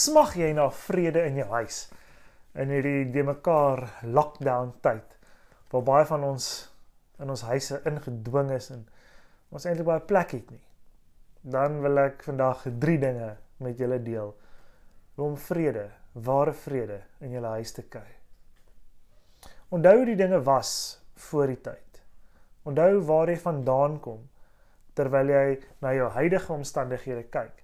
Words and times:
Smag 0.00 0.36
jy 0.38 0.52
na 0.56 0.70
vrede 0.72 1.26
in 1.28 1.36
jou 1.42 1.48
huis 1.50 1.82
in 2.56 2.70
hierdie 2.72 3.10
de 3.12 3.24
mekaar 3.26 3.82
lockdown 4.06 4.70
tyd 4.84 5.16
waar 5.72 5.82
baie 5.84 6.06
van 6.08 6.22
ons 6.24 6.46
in 7.20 7.28
ons 7.34 7.42
huise 7.50 7.80
ingedwing 7.90 8.52
is 8.54 8.70
en 8.72 8.86
ons 9.52 9.66
eintlik 9.66 9.88
baie 9.90 10.04
plek 10.12 10.32
het 10.38 10.46
nie. 10.54 10.62
Dan 11.42 11.82
wil 11.84 12.00
ek 12.06 12.24
vandag 12.24 12.62
drie 12.80 12.96
dinge 13.02 13.34
met 13.60 13.82
julle 13.82 13.98
deel 14.06 14.32
om 15.20 15.34
vrede, 15.36 15.90
ware 16.14 16.54
vrede 16.56 17.02
in 17.20 17.34
julle 17.36 17.50
huis 17.58 17.74
te 17.76 17.84
kry. 17.92 18.06
Onthou 19.68 20.06
die 20.08 20.16
dinge 20.16 20.40
was 20.46 20.72
voor 21.28 21.52
die 21.52 21.60
tyd. 21.60 22.00
Onthou 22.64 23.02
waar 23.10 23.28
jy 23.28 23.36
vandaan 23.42 24.00
kom 24.00 24.24
terwyl 24.96 25.28
jy 25.28 25.44
na 25.84 25.92
jou 25.92 26.08
huidige 26.16 26.52
omstandighede 26.56 27.26
kyk 27.36 27.60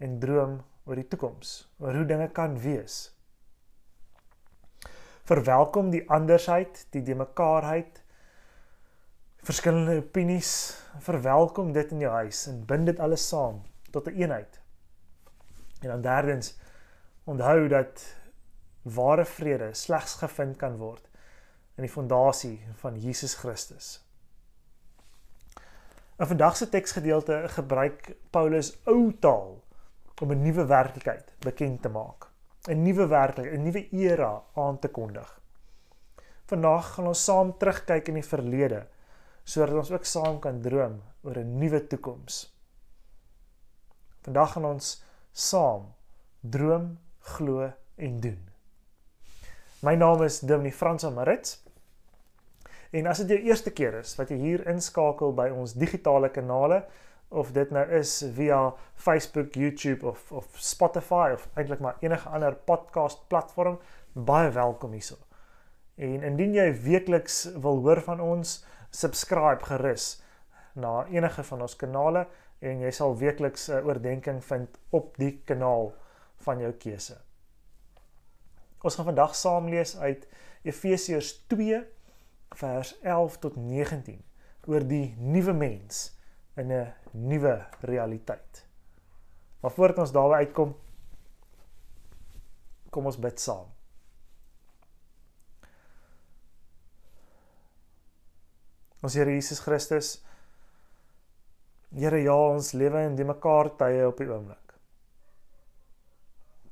en 0.00 0.16
droom 0.24 0.56
oor 0.86 0.98
die 0.98 1.08
toekoms, 1.10 1.66
oor 1.82 1.94
hoe 1.98 2.06
dinge 2.06 2.28
kan 2.30 2.54
wees. 2.62 3.10
Verwelkom 5.26 5.90
die 5.90 6.04
andersheid, 6.10 6.84
die 6.94 7.02
de 7.02 7.16
mekaarheid, 7.18 8.02
verskillende 9.46 9.98
opinies, 9.98 10.52
verwelkom 11.02 11.72
dit 11.74 11.90
in 11.94 12.06
jou 12.06 12.12
huis 12.22 12.46
en 12.50 12.62
bind 12.66 12.86
dit 12.86 13.02
alles 13.02 13.26
saam 13.28 13.60
tot 13.90 14.06
'n 14.06 14.14
een 14.14 14.22
eenheid. 14.22 14.60
En 15.82 15.88
dan 15.88 16.00
derdens, 16.00 16.54
onthou 17.24 17.68
dat 17.68 18.16
ware 18.82 19.24
vrede 19.24 19.74
slegs 19.74 20.14
gevind 20.14 20.56
kan 20.56 20.76
word 20.76 21.08
in 21.76 21.82
die 21.82 21.92
fondasie 21.92 22.60
van 22.74 22.98
Jesus 22.98 23.34
Christus. 23.34 24.04
In 26.18 26.26
vandag 26.26 26.56
se 26.56 26.68
teksgedeelte 26.68 27.42
gebruik 27.48 28.16
Paulus 28.30 28.78
ou 28.84 29.12
taal 29.20 29.65
om 30.20 30.30
'n 30.32 30.42
nuwe 30.42 30.64
werklikheid 30.66 31.32
bekend 31.38 31.82
te 31.82 31.88
maak. 31.88 32.30
'n 32.68 32.82
Nuwe 32.82 33.06
werklikheid, 33.06 33.58
'n 33.58 33.62
nuwe 33.62 33.88
era 33.90 34.42
aan 34.54 34.78
te 34.78 34.88
kondig. 34.88 35.40
Vandag 36.46 36.94
gaan 36.94 37.06
ons 37.06 37.24
saam 37.24 37.58
terugkyk 37.58 38.08
in 38.08 38.14
die 38.14 38.28
verlede 38.28 38.86
sodat 39.44 39.74
ons 39.78 39.90
ook 39.90 40.04
saam 40.04 40.38
kan 40.38 40.60
droom 40.60 41.02
oor 41.22 41.38
'n 41.38 41.58
nuwe 41.58 41.86
toekoms. 41.86 42.54
Vandag 44.22 44.52
gaan 44.52 44.64
ons 44.64 45.02
saam 45.32 45.94
droom, 46.40 46.98
glo 47.20 47.72
en 47.96 48.20
doen. 48.20 48.48
My 49.80 49.94
naam 49.94 50.22
is 50.22 50.40
Dominee 50.40 50.72
Fransa 50.72 51.10
Marits. 51.10 51.62
En 52.90 53.06
as 53.06 53.18
dit 53.18 53.28
jou 53.28 53.38
eerste 53.38 53.70
keer 53.70 53.94
is 53.94 54.14
wat 54.16 54.30
jy 54.32 54.36
hier 54.36 54.66
inskakel 54.66 55.34
by 55.36 55.48
ons 55.50 55.74
digitale 55.74 56.30
kanale 56.30 56.84
of 57.28 57.52
dit 57.52 57.70
nou 57.70 57.84
is 57.98 58.24
via 58.34 58.74
Facebook, 58.94 59.54
YouTube 59.54 60.06
of 60.06 60.32
of 60.32 60.46
Spotify 60.54 61.32
of 61.34 61.48
eintlik 61.54 61.80
maar 61.80 61.96
enige 62.00 62.28
ander 62.28 62.54
podcast 62.54 63.26
platform, 63.28 63.78
baie 64.12 64.50
welkom 64.50 64.92
hierso. 64.92 65.16
En 65.96 66.22
indien 66.22 66.54
jy 66.54 66.70
weekliks 66.84 67.44
wil 67.60 67.80
hoor 67.84 68.00
van 68.04 68.20
ons, 68.20 68.64
subscribe 68.90 69.64
gerus 69.64 70.22
na 70.74 71.06
enige 71.10 71.42
van 71.42 71.62
ons 71.64 71.76
kanale 71.76 72.26
en 72.60 72.80
jy 72.80 72.90
sal 72.90 73.16
weekliks 73.16 73.68
'n 73.68 73.84
oordeenking 73.84 74.44
vind 74.44 74.78
op 74.90 75.16
die 75.16 75.42
kanaal 75.44 75.92
van 76.44 76.60
jou 76.60 76.72
keuse. 76.72 77.16
Ons 78.82 78.94
gaan 78.94 79.04
vandag 79.04 79.34
saam 79.34 79.68
lees 79.68 79.96
uit 79.98 80.28
Efesiërs 80.62 81.46
2 81.46 81.84
vers 82.54 82.98
11 83.02 83.38
tot 83.38 83.56
19 83.56 84.22
oor 84.66 84.86
die 84.86 85.16
nuwe 85.18 85.52
mens 85.52 86.15
in 86.56 86.72
'n 86.72 86.94
nuwe 87.12 87.66
realiteit. 87.80 88.66
Maar 89.60 89.70
voordat 89.70 89.98
ons 89.98 90.12
daarby 90.12 90.34
uitkom, 90.34 90.76
kom 92.90 93.06
ons 93.06 93.18
bid 93.18 93.40
saam. 93.40 93.66
Ons 99.02 99.14
Here 99.14 99.30
Jesus 99.30 99.60
Christus, 99.60 100.24
Here 101.94 102.18
ja, 102.22 102.34
ons 102.34 102.72
lewe 102.72 103.04
in 103.06 103.14
die 103.16 103.24
mekaar 103.24 103.70
tye 103.78 104.06
op 104.06 104.18
die 104.18 104.28
oomblik. 104.28 104.74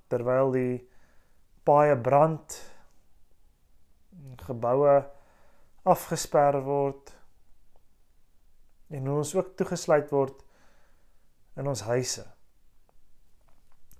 Terwyl 0.08 0.50
die 0.52 0.88
paaie 1.64 1.96
brand, 1.96 2.56
geboue 4.44 4.96
afgesper 5.84 6.58
word 6.64 7.14
en 8.94 9.10
ons 9.10 9.34
ook 9.34 9.54
toegesluit 9.58 10.10
word 10.14 10.44
in 11.58 11.68
ons 11.70 11.82
huise 11.88 12.24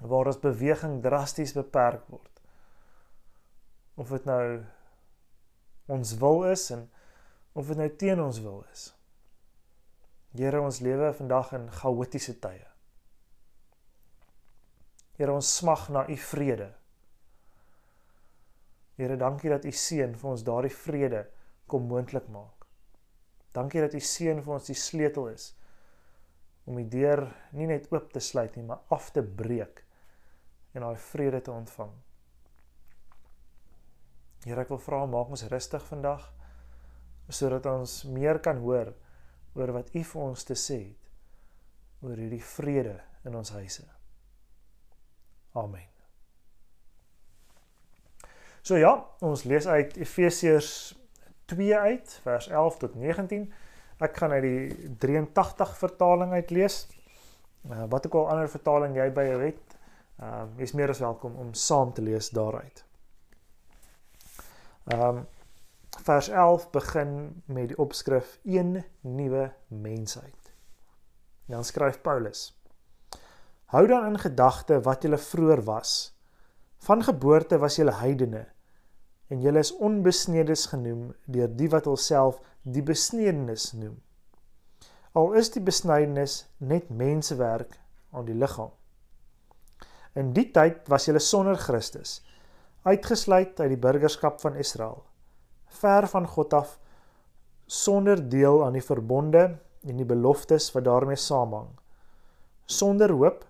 waar 0.04 0.28
ons 0.28 0.40
beweging 0.40 0.98
drasties 1.02 1.54
beperk 1.56 2.02
word. 2.12 2.42
Of 3.94 4.10
dit 4.12 4.26
nou 4.28 4.44
ons 5.94 6.14
wil 6.20 6.44
is 6.50 6.66
en 6.74 6.84
of 7.54 7.70
dit 7.70 7.78
nou 7.78 7.88
teen 8.00 8.20
ons 8.20 8.40
wil 8.44 8.64
is. 8.72 8.88
Here 10.34 10.60
ons 10.60 10.80
lewe 10.82 11.12
vandag 11.14 11.52
in 11.56 11.68
chaotiese 11.70 12.34
tye. 12.42 12.66
Here 15.14 15.32
ons 15.32 15.52
smag 15.60 15.86
na 15.94 16.02
u 16.10 16.16
vrede. 16.18 16.72
Here 18.98 19.16
dankie 19.18 19.52
dat 19.52 19.64
u 19.64 19.72
seun 19.72 20.18
vir 20.18 20.30
ons 20.30 20.44
daardie 20.46 20.74
vrede 20.74 21.24
kom 21.70 21.86
moontlik 21.90 22.26
maak. 22.34 22.63
Dankie 23.54 23.82
dat 23.84 23.94
u 23.94 24.00
seun 24.02 24.42
vir 24.42 24.56
ons 24.56 24.66
die 24.70 24.78
sleutel 24.78 25.28
is 25.30 25.52
om 26.64 26.78
die 26.80 26.88
deur 26.88 27.26
nie 27.52 27.68
net 27.68 27.90
oop 27.92 28.08
te 28.12 28.22
sluit 28.24 28.56
nie, 28.56 28.64
maar 28.64 28.82
af 28.94 29.10
te 29.12 29.22
breek 29.22 29.82
en 30.74 30.82
daai 30.82 30.96
vrede 31.10 31.42
te 31.44 31.52
ontvang. 31.52 31.92
Here, 34.44 34.64
ek 34.64 34.72
wil 34.72 34.80
vra 34.82 35.04
maak 35.08 35.30
ons 35.32 35.46
rustig 35.52 35.84
vandag 35.88 36.26
sodat 37.32 37.64
ons 37.70 38.02
meer 38.12 38.40
kan 38.44 38.58
hoor 38.60 38.92
oor 39.54 39.72
wat 39.72 39.94
u 39.94 40.02
vir 40.04 40.22
ons 40.24 40.44
te 40.44 40.56
sê 40.58 40.80
het 40.82 42.04
oor 42.04 42.18
hierdie 42.20 42.42
vrede 42.44 42.98
in 43.24 43.36
ons 43.38 43.54
huise. 43.54 43.86
Amen. 45.56 45.86
So 48.64 48.76
ja, 48.80 48.92
ons 49.24 49.44
lees 49.48 49.68
uit 49.68 49.96
Efesiërs 50.00 50.74
2 51.44 51.76
uit 51.76 52.20
vers 52.22 52.48
11 52.48 52.76
tot 52.78 52.94
19. 52.94 53.52
Ek 53.98 54.16
gaan 54.16 54.30
uit 54.30 54.42
die 54.42 54.94
83 54.98 55.76
vertaling 55.76 56.32
uit 56.32 56.50
lees. 56.50 56.86
Uh, 57.70 57.84
wat 57.88 58.06
ook 58.06 58.14
al 58.14 58.28
ander 58.28 58.48
vertaling 58.50 58.96
jy 58.96 59.06
by 59.12 59.24
jou 59.30 59.38
het, 59.42 59.76
ehm 60.20 60.50
uh, 60.56 60.62
is 60.62 60.74
meer 60.76 60.92
as 60.92 61.00
welkom 61.00 61.36
om 61.40 61.54
saam 61.54 61.92
te 61.92 62.02
lees 62.02 62.30
daaruit. 62.30 62.84
Ehm 64.84 65.00
um, 65.06 65.26
vers 66.04 66.28
11 66.28 66.70
begin 66.70 67.42
met 67.46 67.68
die 67.68 67.78
opskrif 67.78 68.38
een 68.44 68.84
nuwe 69.00 69.52
mensheid. 69.68 70.52
Dan 71.46 71.64
skryf 71.64 72.00
Paulus: 72.00 72.52
Hou 73.64 73.86
dan 73.86 74.06
in 74.06 74.18
gedagte 74.18 74.80
wat 74.80 75.02
julle 75.02 75.18
vroeër 75.18 75.62
was. 75.64 76.12
Van 76.78 77.02
geboorte 77.02 77.58
was 77.58 77.76
julle 77.76 77.94
heidene 77.94 78.46
en 79.32 79.40
julle 79.40 79.62
is 79.64 79.72
onbesnedes 79.76 80.66
genoem 80.72 81.12
deur 81.30 81.50
die 81.58 81.68
wat 81.72 81.88
hulself 81.88 82.40
die 82.62 82.82
besnedenis 82.84 83.72
noem. 83.76 83.96
Al 85.14 85.36
is 85.38 85.52
die 85.54 85.62
besnydenis 85.62 86.44
net 86.58 86.90
mensewerk 86.90 87.76
aan 88.12 88.26
die 88.26 88.36
liggaam. 88.36 88.72
In 90.18 90.32
die 90.34 90.48
tyd 90.54 90.88
was 90.90 91.08
julle 91.08 91.22
sonder 91.22 91.58
Christus, 91.58 92.20
uitgesluit 92.86 93.58
uit 93.60 93.70
die 93.72 93.80
burgerskap 93.80 94.40
van 94.42 94.58
Israel, 94.60 95.00
ver 95.80 96.06
van 96.10 96.26
God 96.30 96.54
af, 96.54 96.76
sonder 97.66 98.20
deel 98.20 98.60
aan 98.66 98.76
die 98.76 98.84
verbonde 98.84 99.44
en 99.84 99.98
die 99.98 100.06
beloftes 100.06 100.68
wat 100.74 100.86
daarmee 100.86 101.18
saamhang, 101.18 101.70
sonder 102.66 103.12
hoop 103.12 103.42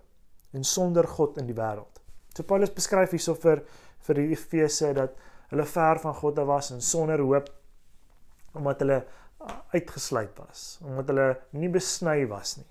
en 0.55 0.63
sonder 0.63 1.07
God 1.07 1.37
in 1.41 1.49
die 1.49 1.57
wêreld. 1.57 2.01
So 2.35 2.43
Paulus 2.43 2.73
beskryf 2.73 3.13
hierso 3.15 3.35
vir 3.39 3.61
vir 4.05 4.19
die 4.19 4.31
Efese 4.35 4.91
dat 4.93 5.15
hulle 5.51 5.65
ver 5.65 5.99
van 6.03 6.15
God 6.15 6.39
af 6.39 6.49
was 6.49 6.71
en 6.71 6.81
sonder 6.81 7.21
hoop 7.21 7.51
omdat 8.55 8.79
hulle 8.79 9.01
uitgesluit 9.75 10.37
was, 10.39 10.79
omdat 10.81 11.11
hulle 11.11 11.27
nie 11.59 11.69
besny 11.69 12.23
was 12.27 12.55
nie. 12.57 12.69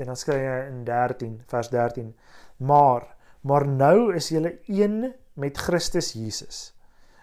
En 0.00 0.08
dan 0.12 0.16
skryf 0.16 0.40
hy 0.40 0.60
in 0.70 0.84
13 0.86 1.40
vers 1.50 1.68
13: 1.72 2.12
Maar 2.56 3.08
maar 3.40 3.64
nou 3.68 4.14
is 4.14 4.28
julle 4.28 4.58
een 4.68 5.14
met 5.32 5.58
Christus 5.58 6.12
Jesus. 6.12 6.74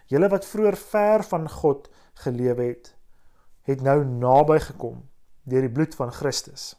Julle 0.10 0.30
wat 0.34 0.46
vroeër 0.50 0.78
ver 0.78 1.24
van 1.24 1.50
God 1.50 1.90
gelewe 2.24 2.64
het, 2.72 2.96
het 3.70 3.84
nou 3.86 4.02
naby 4.06 4.58
gekom 4.64 5.04
deur 5.48 5.64
die 5.64 5.72
bloed 5.72 5.96
van 5.96 6.12
Christus. 6.12 6.74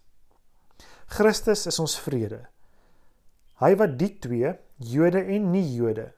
Christus 1.07 1.67
is 1.71 1.79
ons 1.79 1.95
vrede. 2.03 2.43
Hy 3.63 3.73
wat 3.79 3.95
die 4.01 4.11
twee, 4.21 4.53
Jode 4.77 5.23
en 5.23 5.51
nie 5.53 5.65
Jode, 5.77 6.11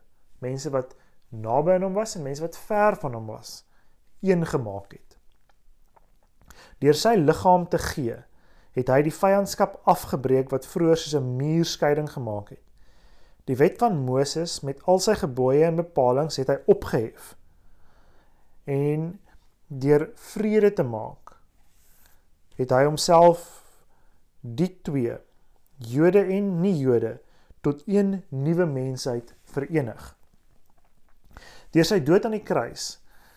mense 0.42 0.72
wat 0.72 0.96
naby 1.30 1.76
aan 1.76 1.86
hom 1.86 1.94
was 1.94 2.16
en 2.16 2.26
mense 2.26 2.42
wat 2.42 2.58
ver 2.58 2.96
van 3.00 3.14
hom 3.14 3.30
was, 3.30 3.62
een 4.20 4.46
gemaak 4.46 4.92
het. 4.92 5.16
Deur 6.82 6.96
sy 6.96 7.14
liggaam 7.18 7.68
te 7.68 7.78
gee, 7.78 8.16
het 8.76 8.90
hy 8.90 9.00
die 9.06 9.14
vyandskap 9.14 9.78
afgebreek 9.90 10.50
wat 10.50 10.66
vroeër 10.66 10.98
soos 10.98 11.14
'n 11.18 11.36
muurskeiding 11.36 12.10
gemaak 12.10 12.50
het. 12.50 12.64
Die 13.44 13.56
wet 13.56 13.78
van 13.78 13.96
Moses 14.04 14.60
met 14.60 14.82
al 14.86 14.98
sy 14.98 15.14
gebooie 15.14 15.64
en 15.64 15.76
bepalinge 15.76 16.40
het 16.40 16.48
hy 16.48 16.58
opgehef. 16.66 17.36
En 18.64 19.20
deur 19.66 20.10
vrede 20.14 20.72
te 20.72 20.82
maak, 20.82 21.36
het 22.56 22.70
hy 22.70 22.84
homself 22.84 23.64
die 24.40 24.80
twee 24.82 25.18
Jode 25.80 26.20
en 26.20 26.60
nie 26.60 26.76
Jode 26.78 27.20
tot 27.60 27.82
een 27.86 28.22
nuwe 28.28 28.66
mensheid 28.66 29.34
verenig. 29.44 30.19
Deur 31.70 31.86
sy 31.86 32.00
dood 32.02 32.24
aan 32.26 32.34
die 32.34 32.46
kruis 32.46 32.96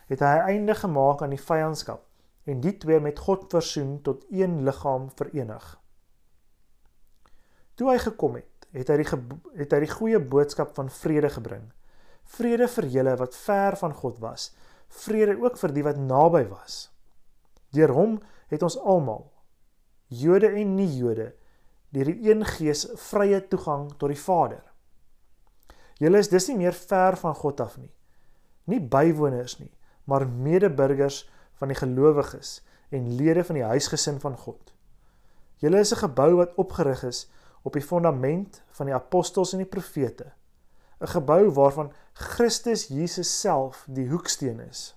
het 0.10 0.20
hy 0.20 0.38
'n 0.38 0.50
einde 0.54 0.76
gemaak 0.76 1.22
aan 1.22 1.36
die 1.36 1.46
vyandskap 1.50 2.02
en 2.46 2.62
die 2.62 2.78
twee 2.78 3.00
met 3.00 3.20
God 3.20 3.50
versoen 3.50 4.02
tot 4.02 4.26
een 4.30 4.64
liggaam 4.64 5.10
verenig. 5.16 5.80
Toe 7.76 7.90
hy 7.92 7.98
gekom 7.98 8.36
het, 8.36 8.68
het 8.72 8.90
hy 8.90 8.98
die 8.98 9.10
het 9.58 9.72
hy 9.72 9.80
die 9.80 9.94
goeie 9.94 10.20
boodskap 10.20 10.76
van 10.76 10.90
vrede 10.90 11.30
gebring. 11.30 11.72
Vrede 12.24 12.68
vir 12.68 12.86
julle 12.86 13.16
wat 13.18 13.36
ver 13.36 13.78
van 13.78 13.94
God 13.94 14.20
was, 14.20 14.56
vrede 14.88 15.38
ook 15.42 15.58
vir 15.58 15.74
die 15.74 15.84
wat 15.84 15.98
naby 15.98 16.48
was. 16.50 16.92
Deur 17.74 17.90
hom 17.90 18.20
het 18.48 18.64
ons 18.64 18.78
almal, 18.78 19.32
Jode 20.08 20.48
en 20.48 20.76
nie 20.76 20.90
Jode, 20.98 21.34
deur 21.90 22.06
die 22.06 22.30
een 22.30 22.46
Gees 22.46 22.86
vrye 23.10 23.40
toegang 23.50 23.90
tot 23.98 24.10
die 24.10 24.20
Vader. 24.20 24.62
Julle 26.02 26.20
is 26.22 26.30
dus 26.30 26.48
nie 26.50 26.58
meer 26.58 26.74
ver 26.74 27.18
van 27.18 27.36
God 27.36 27.62
af 27.62 27.78
nie. 27.78 27.94
Nie 28.66 28.80
bywoners 28.80 29.58
nie, 29.60 29.72
maar 30.04 30.28
medeburgers 30.28 31.24
van 31.60 31.68
die 31.68 31.78
gelowiges 31.78 32.62
en 32.90 33.16
lede 33.16 33.44
van 33.44 33.56
die 33.56 33.68
huisgesin 33.68 34.20
van 34.20 34.38
God. 34.38 34.74
Julle 35.64 35.80
is 35.80 35.94
'n 35.94 36.04
gebou 36.06 36.36
wat 36.36 36.56
opgerig 36.56 37.04
is 37.04 37.30
op 37.62 37.74
die 37.74 37.82
fondament 37.82 38.64
van 38.78 38.86
die 38.86 38.96
apostels 38.96 39.54
en 39.54 39.64
die 39.64 39.74
profete. 39.76 40.32
'n 41.00 41.08
Gebou 41.08 41.52
waarvan 41.52 41.92
Christus 42.14 42.88
Jesus 42.88 43.40
self 43.40 43.86
die 43.90 44.10
hoeksteen 44.10 44.60
is. 44.60 44.96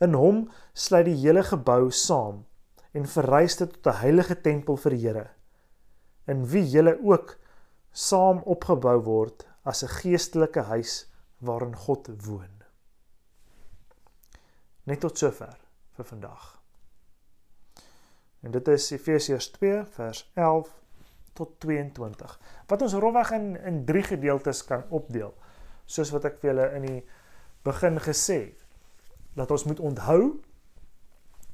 In 0.00 0.14
hom 0.14 0.50
sluit 0.72 1.04
die 1.04 1.20
hele 1.20 1.42
gebou 1.42 1.90
saam 1.90 2.44
en 2.92 3.06
verrys 3.06 3.56
dit 3.56 3.72
tot 3.72 3.92
'n 3.92 4.00
heilige 4.00 4.40
tempel 4.40 4.76
vir 4.76 4.90
die 4.90 5.06
Here, 5.06 5.28
in 6.26 6.46
wie 6.46 6.64
julle 6.64 6.98
ook 7.02 7.38
saam 7.92 8.42
opgebou 8.44 8.98
word 9.02 9.46
as 9.62 9.82
'n 9.82 9.88
geestelike 9.88 10.60
huis 10.60 11.06
waarin 11.44 11.76
God 11.76 12.08
woon. 12.26 12.62
Net 14.84 15.00
tot 15.00 15.18
sover 15.18 15.56
vir 15.96 16.04
vandag. 16.04 16.48
En 18.44 18.52
dit 18.52 18.68
is 18.68 18.90
Efesiërs 18.92 19.50
2 19.56 19.84
vers 19.96 20.24
11 20.34 20.72
tot 21.32 21.54
22. 21.64 22.40
Wat 22.66 22.82
ons 22.82 22.96
rofweg 23.00 23.30
in 23.36 23.46
in 23.56 23.84
drie 23.84 24.02
gedeeltes 24.02 24.64
kan 24.64 24.84
opdeel. 24.88 25.32
Soos 25.84 26.12
wat 26.12 26.28
ek 26.28 26.40
vir 26.42 26.52
julle 26.52 26.68
in 26.76 26.88
die 26.88 27.00
begin 27.64 28.00
gesê 28.00 28.40
het 28.42 28.60
dat 29.34 29.50
ons 29.50 29.64
moet 29.66 29.80
onthou 29.80 30.40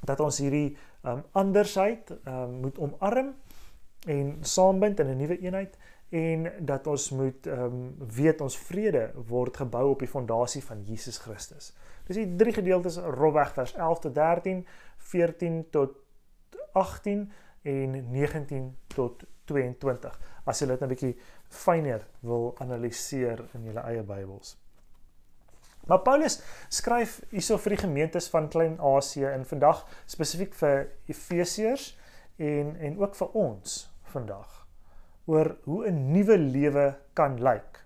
dat 0.05 0.21
ons 0.21 0.39
hierdie 0.43 0.77
um 1.09 1.23
andersheid 1.33 2.11
um 2.29 2.59
moet 2.65 2.79
omarm 2.79 3.33
en 4.09 4.29
saambind 4.45 5.01
in 5.01 5.09
'n 5.09 5.17
nuwe 5.17 5.39
eenheid 5.39 5.79
en 6.11 6.53
dat 6.59 6.87
ons 6.87 7.11
moet 7.11 7.47
um 7.47 7.95
weet 8.15 8.41
ons 8.41 8.59
vrede 8.59 9.11
word 9.29 9.57
gebou 9.63 9.85
op 9.93 10.01
die 10.03 10.11
fondasie 10.11 10.63
van 10.65 10.83
Jesus 10.83 11.19
Christus. 11.23 11.71
Dis 12.07 12.19
die 12.19 12.37
drie 12.37 12.55
gedeeltes 12.55 12.99
rofweg 12.99 13.53
vers 13.55 13.75
11 13.77 13.99
tot 14.07 14.15
13, 14.15 14.65
14 15.13 15.61
tot 15.71 15.95
18 16.73 17.31
en 17.63 18.11
19 18.11 18.77
tot 18.95 19.23
22. 19.45 20.19
As 20.45 20.61
jy 20.61 20.67
dit 20.67 20.83
'n 20.83 20.89
bietjie 20.89 21.17
fyner 21.49 22.07
wil 22.21 22.55
analiseer 22.59 23.47
in 23.55 23.65
jou 23.65 23.77
eie 23.79 24.03
Bybels. 24.03 24.57
Maar 25.87 26.03
Paulus 26.03 26.43
skryf 26.69 27.21
hierso 27.31 27.57
vir 27.59 27.71
die 27.71 27.83
gemeentes 27.87 28.29
van 28.29 28.49
Klein-Asië 28.49 29.27
en 29.27 29.45
vandag 29.45 29.87
spesifiek 30.07 30.55
vir 30.55 30.91
Efesiërs 31.07 31.99
en 32.37 32.77
en 32.77 32.99
ook 32.99 33.15
vir 33.15 33.29
ons 33.29 33.91
vandag 34.03 34.60
oor 35.31 35.55
hoe 35.65 35.87
'n 35.87 36.11
nuwe 36.13 36.37
lewe 36.39 36.87
kan 37.15 37.39
lyk. 37.39 37.85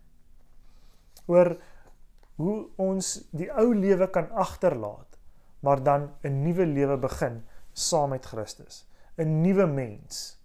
Oor 1.26 1.56
hoe 2.36 2.68
ons 2.76 3.28
die 3.30 3.50
ou 3.52 3.74
lewe 3.74 4.08
kan 4.10 4.30
agterlaat, 4.30 5.18
maar 5.60 5.82
dan 5.82 6.10
'n 6.22 6.42
nuwe 6.42 6.66
lewe 6.66 6.96
begin 6.96 7.44
saam 7.72 8.10
met 8.10 8.26
Christus, 8.26 8.86
'n 9.16 9.40
nuwe 9.42 9.66
mens 9.66 10.40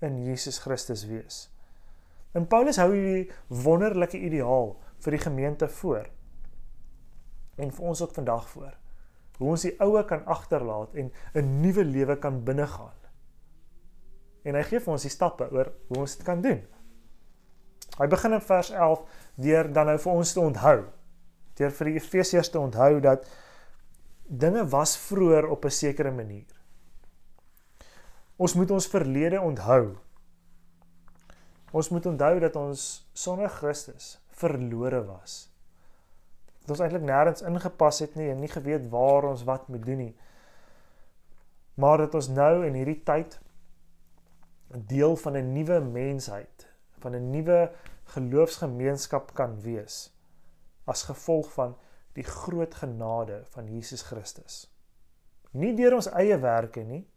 in 0.00 0.24
Jesus 0.24 0.58
Christus 0.58 1.04
wees. 1.04 1.50
En 2.32 2.46
Paulus 2.46 2.76
hou 2.76 2.92
hierdie 2.94 3.30
wonderlike 3.48 4.18
ideaal 4.18 4.76
vir 4.98 5.10
die 5.10 5.24
gemeente 5.24 5.68
voor 5.68 6.08
en 7.56 7.72
vir 7.72 7.84
ons 7.84 8.02
ook 8.02 8.14
vandag 8.14 8.48
voor. 8.48 8.72
Hoe 9.38 9.50
ons 9.50 9.62
die 9.62 9.80
oue 9.80 10.04
kan 10.04 10.24
agterlaat 10.24 10.94
en 10.94 11.12
'n 11.34 11.60
nuwe 11.60 11.84
lewe 11.84 12.16
kan 12.16 12.44
binnegaan. 12.44 13.01
En 14.42 14.54
hy 14.58 14.62
gee 14.66 14.80
vir 14.80 14.92
ons 14.92 15.02
die 15.06 15.12
stappe 15.12 15.46
oor 15.54 15.72
hoe 15.88 16.02
ons 16.02 16.16
dit 16.16 16.26
kan 16.26 16.40
doen. 16.42 16.62
Hy 17.98 18.08
begin 18.08 18.32
in 18.32 18.40
vers 18.40 18.70
11 18.70 19.04
deur 19.44 19.68
dan 19.72 19.86
nou 19.86 19.98
vir 20.00 20.12
ons 20.12 20.32
te 20.32 20.40
onthou 20.40 20.78
deur 21.60 21.74
vir 21.76 21.90
die 21.90 21.98
Efesiërs 22.00 22.48
te 22.48 22.58
onthou 22.58 23.00
dat 23.04 23.26
dinge 24.24 24.64
was 24.72 24.96
vroeër 24.96 25.50
op 25.52 25.64
'n 25.64 25.70
sekere 25.70 26.10
manier. 26.10 26.48
Ons 28.36 28.54
moet 28.54 28.70
ons 28.70 28.86
verlede 28.86 29.40
onthou. 29.40 29.96
Ons 31.72 31.88
moet 31.88 32.06
onthou 32.06 32.38
dat 32.40 32.56
ons 32.56 33.08
sonder 33.12 33.48
Christus 33.48 34.18
verlore 34.28 35.04
was. 35.04 35.50
Dat 36.60 36.70
ons 36.70 36.80
eintlik 36.80 37.02
nêrens 37.02 37.42
ingepas 37.42 37.98
het 37.98 38.14
nie 38.14 38.30
en 38.30 38.40
nie 38.40 38.48
geweet 38.48 38.88
waar 38.90 39.24
ons 39.24 39.44
wat 39.44 39.68
moet 39.68 39.84
doen 39.86 39.98
nie. 39.98 40.16
Maar 41.74 41.98
dat 41.98 42.14
ons 42.14 42.28
nou 42.28 42.66
in 42.66 42.74
hierdie 42.74 43.02
tyd 43.02 43.38
deel 44.72 45.16
van 45.16 45.36
'n 45.36 45.52
nuwe 45.52 45.80
mensheid, 45.80 46.68
van 46.98 47.14
'n 47.14 47.30
nuwe 47.30 47.72
geloofsgemeenskap 48.04 49.34
kan 49.34 49.60
wees 49.60 50.12
as 50.84 51.02
gevolg 51.02 51.52
van 51.52 51.76
die 52.12 52.24
groot 52.24 52.74
genade 52.74 53.44
van 53.48 53.68
Jesus 53.68 54.02
Christus. 54.02 54.74
Nie 55.50 55.74
deur 55.74 55.94
ons 55.94 56.10
eie 56.10 56.38
werke 56.38 56.80
nie, 56.80 57.08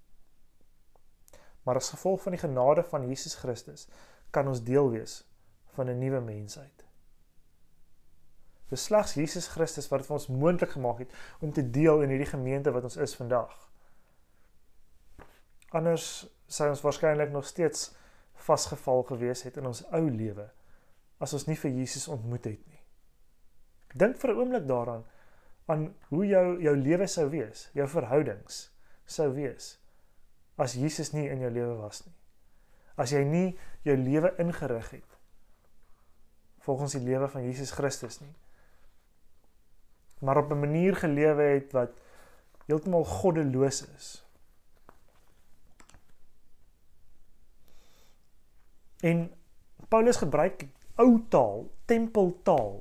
maar 1.63 1.75
as 1.75 1.89
gevolg 1.89 2.21
van 2.21 2.31
die 2.31 2.41
genade 2.41 2.83
van 2.83 3.07
Jesus 3.07 3.35
Christus 3.35 3.87
kan 4.31 4.47
ons 4.47 4.63
deel 4.63 4.89
wees 4.89 5.23
van 5.75 5.89
'n 5.89 5.99
nuwe 5.99 6.21
mensheid. 6.21 6.85
Dis 8.69 8.83
slegs 8.83 9.13
Jesus 9.13 9.47
Christus 9.47 9.87
wat 9.87 9.99
dit 9.99 10.07
vir 10.07 10.17
ons 10.17 10.27
moontlik 10.27 10.69
gemaak 10.69 10.99
het 10.99 11.11
om 11.39 11.51
te 11.51 11.69
deel 11.69 12.01
in 12.01 12.09
hierdie 12.09 12.31
gemeente 12.31 12.71
wat 12.71 12.83
ons 12.83 12.97
is 12.97 13.15
vandag. 13.15 13.71
Anders 15.69 16.27
sou 16.47 16.69
ons 16.69 16.81
waarskynlik 16.81 17.31
nog 17.31 17.45
steeds 17.45 17.95
vasgeval 18.33 19.03
gewees 19.03 19.43
het 19.43 19.57
in 19.57 19.65
ons 19.65 19.83
ou 19.91 20.09
lewe 20.09 20.49
as 21.23 21.33
ons 21.33 21.47
nie 21.47 21.57
vir 21.57 21.71
Jesus 21.71 22.07
ontmoet 22.11 22.45
het 22.45 22.61
nie. 22.67 22.81
Dink 23.95 24.17
vir 24.19 24.31
'n 24.31 24.39
oomblik 24.39 24.67
daaraan 24.67 25.05
aan 25.65 25.95
hoe 26.09 26.25
jou 26.27 26.61
jou 26.61 26.75
lewe 26.75 27.07
sou 27.07 27.29
wees, 27.29 27.69
jou 27.73 27.87
verhoudings 27.87 28.71
sou 29.05 29.33
wees 29.33 29.79
as 30.57 30.73
Jesus 30.73 31.13
nie 31.13 31.29
in 31.29 31.39
jou 31.39 31.51
lewe 31.51 31.75
was 31.75 32.05
nie. 32.05 32.15
As 32.97 33.11
jy 33.11 33.23
nie 33.23 33.57
jou 33.83 33.97
lewe 33.97 34.33
ingerig 34.37 34.89
het 34.91 35.17
volgens 36.65 36.91
die 36.91 37.03
lewe 37.05 37.27
van 37.27 37.43
Jesus 37.43 37.71
Christus 37.71 38.19
nie. 38.19 38.33
Maar 40.19 40.37
op 40.37 40.51
'n 40.51 40.59
manier 40.59 40.95
gelewe 40.95 41.43
het 41.43 41.71
wat 41.71 41.91
heeltemal 42.65 43.05
goddeloos 43.05 43.85
is. 43.95 44.24
En 49.05 49.27
Paulus 49.89 50.17
gebruik 50.17 50.65
ou 51.01 51.19
taal, 51.29 51.65
tempeltaal 51.85 52.79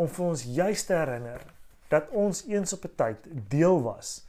om 0.00 0.08
vir 0.08 0.26
ons 0.26 0.44
juis 0.56 0.84
te 0.88 0.96
herinner 0.96 1.42
dat 1.92 2.08
ons 2.16 2.44
eens 2.48 2.72
op 2.72 2.86
'n 2.88 2.94
tyd 2.96 3.28
deel 3.52 3.82
was 3.82 4.26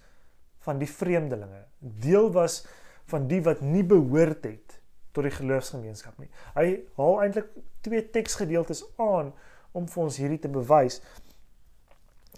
van 0.65 0.77
die 0.77 0.89
vreemdelinge, 0.89 1.63
deel 1.79 2.31
was 2.31 2.65
van 3.05 3.27
die 3.27 3.41
wat 3.41 3.61
nie 3.61 3.83
behoort 3.83 4.43
het 4.43 4.79
tot 5.11 5.23
die 5.23 5.37
geloofsgemeenskap 5.37 6.17
nie. 6.19 6.29
Hy 6.55 6.83
haal 6.97 7.21
eintlik 7.21 7.47
twee 7.81 8.09
teksgedeeltes 8.09 8.83
aan 8.97 9.33
om 9.71 9.87
vir 9.87 10.03
ons 10.03 10.17
hierdie 10.17 10.39
te 10.39 10.51
bewys. 10.51 11.01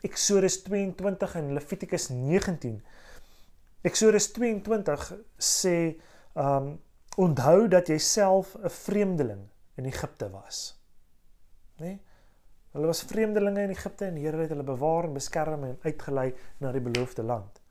Eksodus 0.01 0.61
22 0.63 1.35
en 1.35 1.53
Levitikus 1.53 2.09
19. 2.09 2.81
Eksodus 3.81 4.31
22 4.31 5.13
sê 5.37 5.77
um 6.35 6.79
onthou 7.15 7.67
dat 7.67 7.87
jy 7.87 7.97
self 7.97 8.55
'n 8.55 8.69
vreemdeling 8.69 9.47
in 9.75 9.85
Egipte 9.85 10.29
was. 10.29 10.81
Né? 11.77 11.85
Nee? 11.85 12.01
Hulle 12.73 12.85
was 12.85 13.03
vreemdelinge 13.03 13.61
in 13.61 13.69
Egipte 13.69 14.05
en 14.05 14.15
die 14.15 14.23
Here 14.25 14.37
het 14.37 14.49
hulle 14.49 14.63
bewaar 14.63 15.03
en 15.03 15.13
beskerm 15.13 15.63
en 15.63 15.77
uitgelei 15.83 16.33
na 16.57 16.71
die 16.71 16.81
beloofde 16.81 17.23
land. 17.23 17.61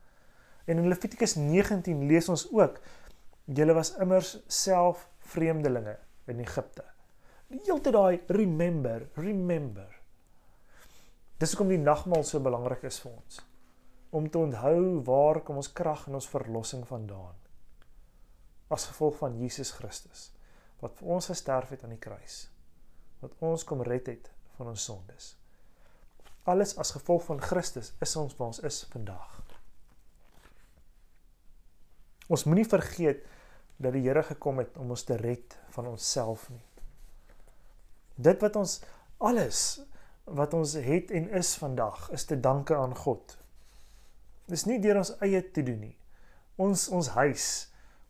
En 0.65 0.79
in 0.79 0.89
Levitikus 0.89 1.35
19 1.35 2.07
lees 2.07 2.29
ons 2.29 2.53
ook: 2.53 2.81
"Julle 3.45 3.75
was 3.75 3.97
immers 3.97 4.39
self 4.47 5.09
vreemdelinge 5.19 5.99
in 6.25 6.41
Egipte. 6.41 6.85
Die 7.53 7.61
hele 7.67 7.81
tyd 7.81 7.97
daai 7.97 8.21
remember, 8.33 9.07
remember. 9.21 9.89
Dis 11.39 11.53
hoekom 11.53 11.73
die 11.75 11.83
nagmaal 11.83 12.25
so 12.25 12.41
belangrik 12.41 12.85
is 12.89 13.01
vir 13.03 13.13
ons. 13.13 13.41
Om 14.13 14.29
te 14.31 14.39
onthou 14.39 15.03
waar 15.05 15.41
kom 15.45 15.59
ons 15.61 15.73
krag 15.73 16.07
en 16.09 16.15
ons 16.21 16.29
verlossing 16.29 16.87
vandaan. 16.89 17.42
As 18.73 18.88
gevolg 18.88 19.19
van 19.21 19.37
Jesus 19.41 19.75
Christus 19.76 20.31
wat 20.83 20.97
vir 20.99 21.12
ons 21.14 21.29
gesterf 21.31 21.71
het 21.71 21.85
aan 21.87 21.95
die 21.95 22.02
kruis. 22.02 22.49
Wat 23.23 23.37
ons 23.45 23.62
kom 23.69 23.85
red 23.87 24.09
het 24.11 24.33
van 24.57 24.73
ons 24.73 24.83
sondes. 24.88 25.29
Alles 26.50 26.75
as 26.83 26.91
gevolg 26.97 27.23
van 27.29 27.38
Christus 27.38 27.93
is 28.02 28.17
ons 28.19 28.35
waar 28.35 28.50
ons 28.50 28.62
is 28.67 28.81
vandag. 28.91 29.43
Ons 32.33 32.47
moenie 32.49 32.67
vergeet 32.67 33.23
dat 33.83 33.95
die 33.97 34.05
Here 34.07 34.23
gekom 34.26 34.59
het 34.62 34.76
om 34.81 34.91
ons 34.95 35.05
te 35.05 35.17
red 35.21 35.57
van 35.75 35.88
onsself 35.91 36.49
nie. 36.50 36.62
Dit 38.17 38.43
wat 38.45 38.57
ons 38.57 38.79
alles 39.23 39.83
wat 40.25 40.55
ons 40.55 40.75
het 40.79 41.11
en 41.11 41.29
is 41.35 41.55
vandag 41.59 42.07
is 42.14 42.25
te 42.25 42.38
danke 42.41 42.76
aan 42.76 42.95
God. 42.97 43.37
Dis 44.50 44.67
nie 44.69 44.79
deur 44.83 45.02
ons 45.02 45.14
eie 45.25 45.43
te 45.50 45.64
doen 45.67 45.81
nie. 45.88 45.97
Ons 46.62 46.87
ons 46.93 47.09
huis, 47.17 47.47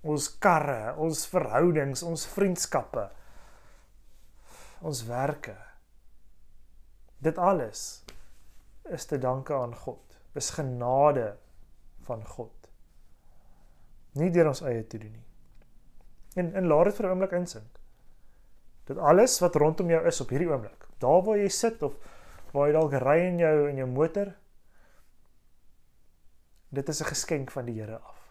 ons 0.03 0.29
karre, 0.43 0.95
ons 0.99 1.27
verhoudings, 1.31 2.03
ons 2.03 2.27
vriendskappe, 2.35 3.05
ons 4.83 5.03
werke. 5.07 5.55
Dit 7.23 7.39
alles 7.39 8.03
is 8.91 9.07
te 9.07 9.19
danke 9.23 9.55
aan 9.55 9.77
God. 9.85 10.03
Dis 10.35 10.51
genade 10.57 11.37
van 12.07 12.25
God. 12.27 12.71
Nie 14.19 14.33
deur 14.35 14.51
ons 14.51 14.65
eie 14.67 14.83
te 14.83 14.99
doen 14.99 15.13
nie. 15.13 15.29
En 16.41 16.51
en 16.59 16.67
laat 16.67 16.91
dit 16.91 16.97
vir 16.97 17.07
'n 17.07 17.13
oomblik 17.13 17.33
insink. 17.39 17.79
Dit 18.85 18.99
alles 18.99 19.39
wat 19.41 19.55
rondom 19.55 19.89
jou 19.89 20.07
is 20.07 20.21
op 20.21 20.29
hierdie 20.29 20.49
oomblik. 20.51 20.89
Daar 20.99 21.23
waar 21.23 21.39
jy 21.39 21.49
sit 21.49 21.83
of 21.83 21.95
waar 22.53 22.67
jy 22.67 22.73
dalk 22.73 22.93
ry 22.93 23.19
in 23.29 23.39
jou 23.39 23.69
in 23.69 23.77
jou 23.77 23.87
motor. 23.87 24.35
Dit 26.69 26.89
is 26.89 27.01
'n 27.01 27.05
geskenk 27.15 27.51
van 27.51 27.65
die 27.65 27.81
Here 27.81 27.99
af. 27.99 28.22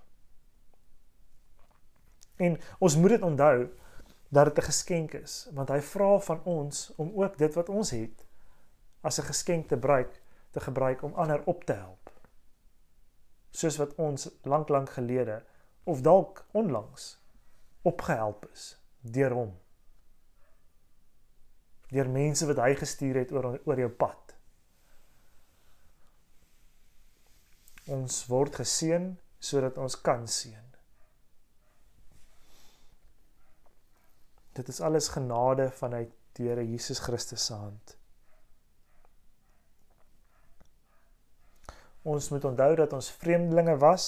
En 2.41 2.57
ons 2.79 2.98
moet 2.98 3.15
dit 3.15 3.21
onthou 3.21 3.69
dat 4.29 4.45
dit 4.45 4.57
'n 4.57 4.69
geskenk 4.71 5.13
is, 5.13 5.50
want 5.53 5.69
hy 5.69 5.81
vra 5.81 6.19
van 6.19 6.43
ons 6.43 6.93
om 6.95 7.12
ook 7.13 7.38
dit 7.38 7.53
wat 7.53 7.69
ons 7.69 7.89
het 7.91 8.25
as 9.01 9.19
'n 9.19 9.29
geskenk 9.29 9.67
te 9.67 9.75
gebruik, 9.75 10.21
te 10.50 10.60
gebruik 10.60 11.01
om 11.01 11.13
ander 11.13 11.43
op 11.45 11.63
te 11.63 11.74
help. 11.74 12.12
Soos 13.51 13.77
wat 13.77 13.95
ons 13.95 14.29
lank 14.43 14.69
lank 14.69 14.89
gelede 14.89 15.43
of 15.83 16.01
dalk 16.01 16.45
onlangs 16.51 17.19
opgehelp 17.81 18.50
is 18.53 18.79
deur 19.00 19.31
hom. 19.31 19.60
Deur 21.88 22.10
mense 22.10 22.45
wat 22.45 22.57
hy 22.57 22.75
gestuur 22.75 23.15
het 23.15 23.31
oor 23.31 23.60
oor 23.65 23.79
jou 23.79 23.89
pad. 23.89 24.36
Ons 27.86 28.25
word 28.27 28.55
geseën 28.55 29.17
sodat 29.39 29.77
ons 29.77 30.01
kan 30.01 30.27
seën. 30.27 30.70
Dit 34.53 34.67
is 34.67 34.81
alles 34.81 35.08
genade 35.08 35.70
vanuit 35.72 36.12
die 36.38 36.48
Here 36.48 36.63
Jesus 36.65 37.00
Christus 37.00 37.46
se 37.46 37.53
hand. 37.53 37.96
Ons 42.01 42.29
moet 42.29 42.46
onthou 42.46 42.75
dat 42.75 42.93
ons 42.93 43.12
vreemdelinge 43.22 43.77
was 43.77 44.08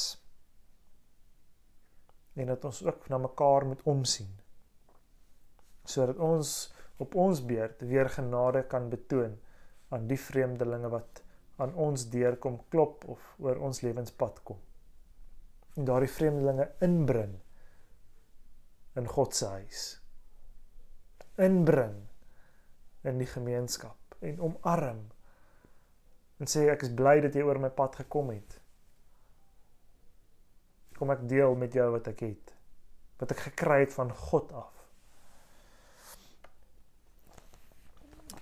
en 2.33 2.49
dat 2.49 2.65
ons 2.65 2.83
ook 2.83 3.09
na 3.09 3.17
mekaar 3.17 3.65
moet 3.65 3.83
omsien 3.89 4.31
sodat 5.83 6.17
ons 6.17 6.73
op 7.03 7.15
ons 7.19 7.41
beurt 7.45 7.81
weer 7.89 8.09
genade 8.09 8.63
kan 8.71 8.89
betoon 8.89 9.35
aan 9.93 10.07
die 10.07 10.19
vreemdelinge 10.19 10.89
wat 10.89 11.21
aan 11.61 11.73
ons 11.87 12.07
deurkom 12.09 12.61
klop 12.73 13.03
of 13.15 13.25
oor 13.43 13.59
ons 13.67 13.83
lewenspad 13.85 14.39
kom 14.47 14.61
en 15.77 15.89
daardie 15.89 16.11
vreemdelinge 16.15 16.69
inbring 16.87 17.35
in 19.01 19.09
God 19.09 19.35
se 19.37 19.51
huis 19.57 19.83
inbring 21.41 21.95
in 23.03 23.19
die 23.19 23.29
gemeenskap 23.29 24.17
en 24.21 24.39
omarm 24.39 25.05
en 26.39 26.49
sê 26.49 26.67
ek 26.71 26.85
is 26.87 26.93
bly 26.95 27.19
dat 27.23 27.35
jy 27.35 27.45
oor 27.45 27.61
my 27.61 27.71
pad 27.73 27.95
gekom 28.03 28.31
het 28.33 28.59
kom 30.97 31.11
ek 31.13 31.25
deel 31.29 31.55
met 31.59 31.73
jou 31.75 31.89
wat 31.95 32.07
ek 32.13 32.25
het 32.27 32.53
wat 33.23 33.31
ek 33.31 33.43
gekry 33.47 33.83
het 33.85 33.93
van 33.95 34.09
God 34.11 34.51
af. 34.51 34.71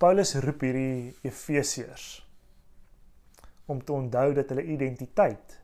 Paulus 0.02 0.34
roep 0.42 0.64
hierdie 0.66 1.14
Efesiërs 1.28 2.06
om 3.70 3.84
te 3.86 3.94
onthou 3.94 4.32
dat 4.34 4.50
hulle 4.50 4.66
identiteit 4.74 5.60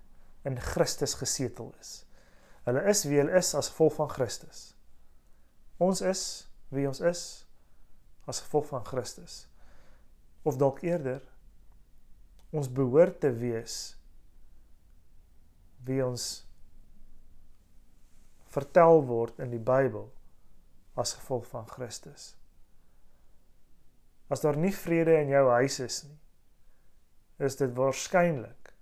in 0.45 0.59
Christus 0.61 1.15
gesetel 1.17 1.71
is. 1.81 2.03
Hulle 2.67 2.83
is 2.91 3.01
wie 3.09 3.17
hulle 3.17 3.33
is 3.39 3.55
as 3.57 3.71
gevolg 3.73 3.97
van 3.97 4.11
Christus. 4.11 4.75
Ons 5.81 6.03
is 6.05 6.21
wie 6.73 6.87
ons 6.87 6.99
is 6.99 7.21
as 8.27 8.41
gevolg 8.43 8.67
van 8.71 8.83
Christus. 8.85 9.45
Of 10.43 10.59
dalk 10.59 10.81
eerder 10.83 11.23
ons 12.55 12.69
behoort 12.71 13.19
te 13.23 13.31
wees 13.35 13.97
wie 15.87 15.99
ons 16.03 16.27
vertel 18.51 19.03
word 19.07 19.39
in 19.43 19.51
die 19.53 19.61
Bybel 19.61 20.07
as 20.97 21.15
gevolg 21.19 21.45
van 21.51 21.67
Christus. 21.69 22.31
As 24.31 24.43
daar 24.43 24.57
nie 24.59 24.73
vrede 24.75 25.19
in 25.21 25.31
jou 25.31 25.43
huis 25.53 25.79
is 25.83 26.01
nie, 26.07 26.17
is 27.47 27.59
dit 27.59 27.73
waarskynlik 27.77 28.73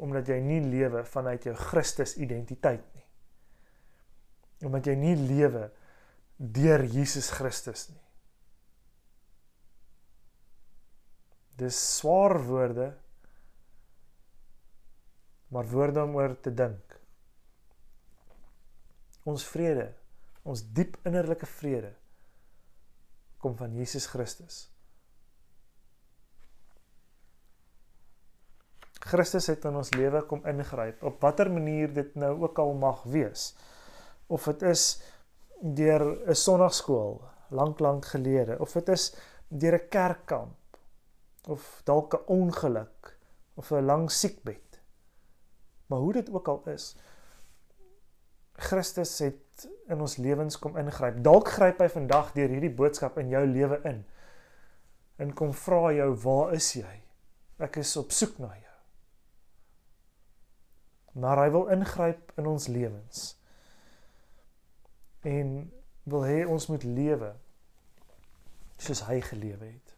omdat 0.00 0.30
jy 0.32 0.38
nie 0.40 0.62
lewe 0.64 1.02
vanuit 1.04 1.44
jou 1.44 1.52
Christus 1.54 2.16
identiteit 2.16 2.84
nie. 2.96 3.04
Omdat 4.64 4.88
jy 4.88 4.94
nie 4.96 5.16
lewe 5.18 5.66
deur 6.40 6.86
Jesus 6.88 7.28
Christus 7.36 7.90
nie. 7.90 8.00
Dis 11.60 11.76
swaar 11.98 12.38
woorde 12.46 12.94
maar 15.50 15.66
woorde 15.66 16.02
om 16.06 16.14
oor 16.16 16.36
te 16.40 16.52
dink 16.54 16.96
ons 19.28 19.44
vrede, 19.50 19.90
ons 20.48 20.62
diep 20.74 20.96
innerlike 21.04 21.46
vrede 21.58 21.90
kom 23.40 23.52
van 23.58 23.74
Jesus 23.76 24.06
Christus. 24.08 24.62
Christus 29.10 29.48
het 29.48 29.64
in 29.68 29.76
ons 29.80 29.92
lewe 29.96 30.22
kom 30.28 30.44
ingryp 30.48 31.02
op 31.04 31.20
watter 31.24 31.50
manier 31.52 31.92
dit 31.92 32.16
nou 32.20 32.34
ook 32.44 32.58
al 32.62 32.74
mag 32.78 33.02
wees. 33.08 33.50
Of 34.28 34.44
dit 34.52 34.66
is 34.70 34.84
deur 35.60 36.02
'n 36.28 36.34
sonnaarskool 36.34 37.20
lank 37.50 37.78
lank 37.78 38.04
gelede 38.06 38.58
of 38.58 38.72
dit 38.72 38.88
is 38.88 39.14
deur 39.48 39.74
'n 39.74 39.88
kerkkamp 39.88 40.78
of 41.48 41.80
dalk 41.84 42.14
'n 42.14 42.26
ongeluk 42.26 43.18
of 43.54 43.70
'n 43.70 43.84
lang 43.84 44.10
siekbed. 44.10 44.80
Maar 45.86 45.98
hoe 45.98 46.12
dit 46.12 46.30
ook 46.30 46.48
al 46.48 46.62
is, 46.64 46.96
Christus 48.52 49.18
het 49.18 49.68
in 49.88 50.00
ons 50.00 50.16
lewens 50.16 50.58
kom 50.58 50.76
ingryp. 50.76 51.24
Dalk 51.24 51.48
gryp 51.48 51.78
hy 51.78 51.88
vandag 51.88 52.32
deur 52.32 52.48
hierdie 52.48 52.74
boodskap 52.74 53.18
in 53.18 53.28
jou 53.28 53.46
lewe 53.46 53.80
in. 53.84 54.04
En 55.16 55.34
kom 55.34 55.52
vra 55.52 55.92
jou, 55.92 56.14
"Waar 56.14 56.52
is 56.52 56.72
jy? 56.72 57.02
Ek 57.58 57.76
is 57.76 57.96
op 57.96 58.10
soek 58.10 58.38
na 58.38 58.46
jou." 58.46 58.76
Maar 61.12 61.44
hy 61.44 61.50
wil 61.50 61.66
ingryp 61.66 62.32
in 62.36 62.46
ons 62.46 62.66
lewens. 62.66 63.39
En 65.22 65.72
wil 66.02 66.24
hê 66.24 66.44
ons 66.46 66.66
moet 66.66 66.84
lewe 66.84 67.34
soos 68.80 69.04
hy 69.08 69.20
gelewe 69.20 69.66
het. 69.66 69.96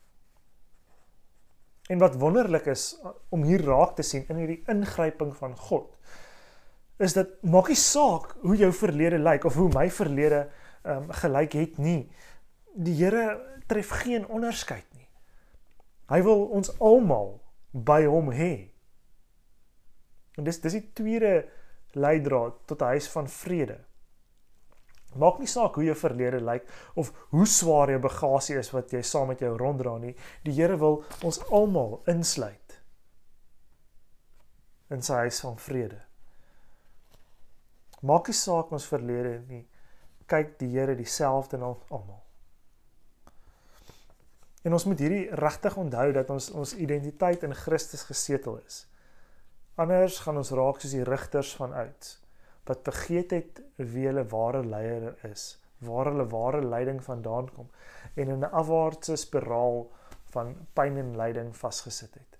En 1.91 1.99
wat 1.99 2.19
wonderlik 2.19 2.67
is 2.73 2.97
om 3.29 3.45
hier 3.47 3.63
raak 3.67 3.97
te 3.97 4.03
sien 4.07 4.27
in 4.31 4.41
hierdie 4.43 4.63
ingryping 4.71 5.35
van 5.37 5.57
God 5.59 5.91
is 7.03 7.17
dat 7.17 7.33
maak 7.43 7.71
nie 7.73 7.79
saak 7.79 8.37
hoe 8.45 8.57
jou 8.57 8.71
verlede 8.75 9.19
lyk 9.19 9.47
of 9.49 9.57
hoe 9.59 9.71
my 9.75 9.89
verlede 9.91 10.45
um, 10.87 11.09
gelyk 11.23 11.57
het 11.59 11.79
nie. 11.83 12.05
Die 12.79 12.95
Here 12.95 13.41
tref 13.67 13.91
geen 14.05 14.27
onderskeid 14.31 14.87
nie. 14.95 15.09
Hy 16.13 16.21
wil 16.23 16.47
ons 16.55 16.71
almal 16.79 17.41
by 17.73 18.05
hom 18.07 18.31
hê. 18.37 18.53
En 20.39 20.47
dis 20.47 20.61
dis 20.63 20.79
die 20.79 20.85
tweede 20.95 21.33
leidraad 21.99 22.63
tot 22.71 22.83
'n 22.83 22.95
huis 22.95 23.09
van 23.09 23.29
vrede. 23.29 23.79
Maak 25.13 25.43
nie 25.43 25.51
saak 25.51 25.77
hoe 25.77 25.85
jou 25.85 25.97
verlede 25.99 26.41
lyk 26.41 26.69
of 26.97 27.11
hoe 27.35 27.47
swaar 27.49 27.91
jou 27.93 27.99
bagasie 28.01 28.57
is 28.61 28.71
wat 28.73 28.93
jy 28.95 29.03
saam 29.05 29.29
met 29.33 29.43
jou 29.45 29.53
ronddra 29.61 29.99
nie. 30.01 30.15
Die 30.47 30.55
Here 30.57 30.79
wil 30.81 31.03
ons 31.23 31.41
almal 31.51 32.01
insluit 32.09 32.79
in 34.93 35.05
sy 35.05 35.23
huis 35.25 35.41
van 35.45 35.59
vrede. 35.61 36.01
Maak 38.03 38.29
nie 38.29 38.37
saak 38.37 38.73
ons 38.73 38.89
verlede 38.89 39.39
nie. 39.49 39.63
Kyk 40.29 40.57
die 40.61 40.71
Here 40.73 40.97
dieselfde 40.97 41.61
na 41.61 41.75
almal. 41.91 42.23
En 44.63 44.77
ons 44.77 44.87
moet 44.87 45.01
hierdie 45.01 45.27
regtig 45.37 45.77
onthou 45.77 46.09
dat 46.15 46.31
ons 46.31 46.49
ons 46.57 46.75
identiteit 46.79 47.45
in 47.45 47.55
Christus 47.57 48.07
gesetel 48.09 48.61
is. 48.63 48.85
Anders 49.81 50.21
gaan 50.25 50.41
ons 50.41 50.53
raak 50.57 50.81
soos 50.81 50.95
die 50.95 51.05
rigters 51.05 51.53
van 51.59 51.73
ouds 51.85 52.22
wat 52.65 52.85
vergeet 52.87 53.31
het 53.31 53.63
wie 53.77 54.07
hulle 54.07 54.25
ware 54.31 54.63
leier 54.67 55.17
is, 55.27 55.47
waar 55.79 56.13
hulle 56.13 56.29
ware 56.31 56.63
lyding 56.65 57.03
vandaan 57.05 57.51
kom 57.55 57.71
en 58.15 58.29
in 58.29 58.45
'n 58.45 58.55
afwaartse 58.61 59.17
spiraal 59.17 59.91
van 60.35 60.55
pyn 60.73 60.97
en 60.97 61.17
lyding 61.17 61.57
vasgesit 61.57 62.15
het. 62.15 62.39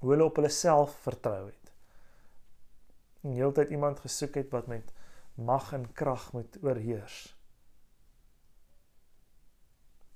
Hoe 0.00 0.10
hulle 0.10 0.24
op 0.24 0.36
hulle 0.36 0.48
self 0.48 0.94
vertrou 1.04 1.46
het. 1.46 1.72
En 3.22 3.30
heeltyd 3.36 3.70
iemand 3.70 4.00
gesoek 4.00 4.34
het 4.34 4.50
wat 4.50 4.66
met 4.66 4.92
mag 5.34 5.72
en 5.72 5.92
krag 5.92 6.32
moet 6.32 6.58
oorheers. 6.62 7.36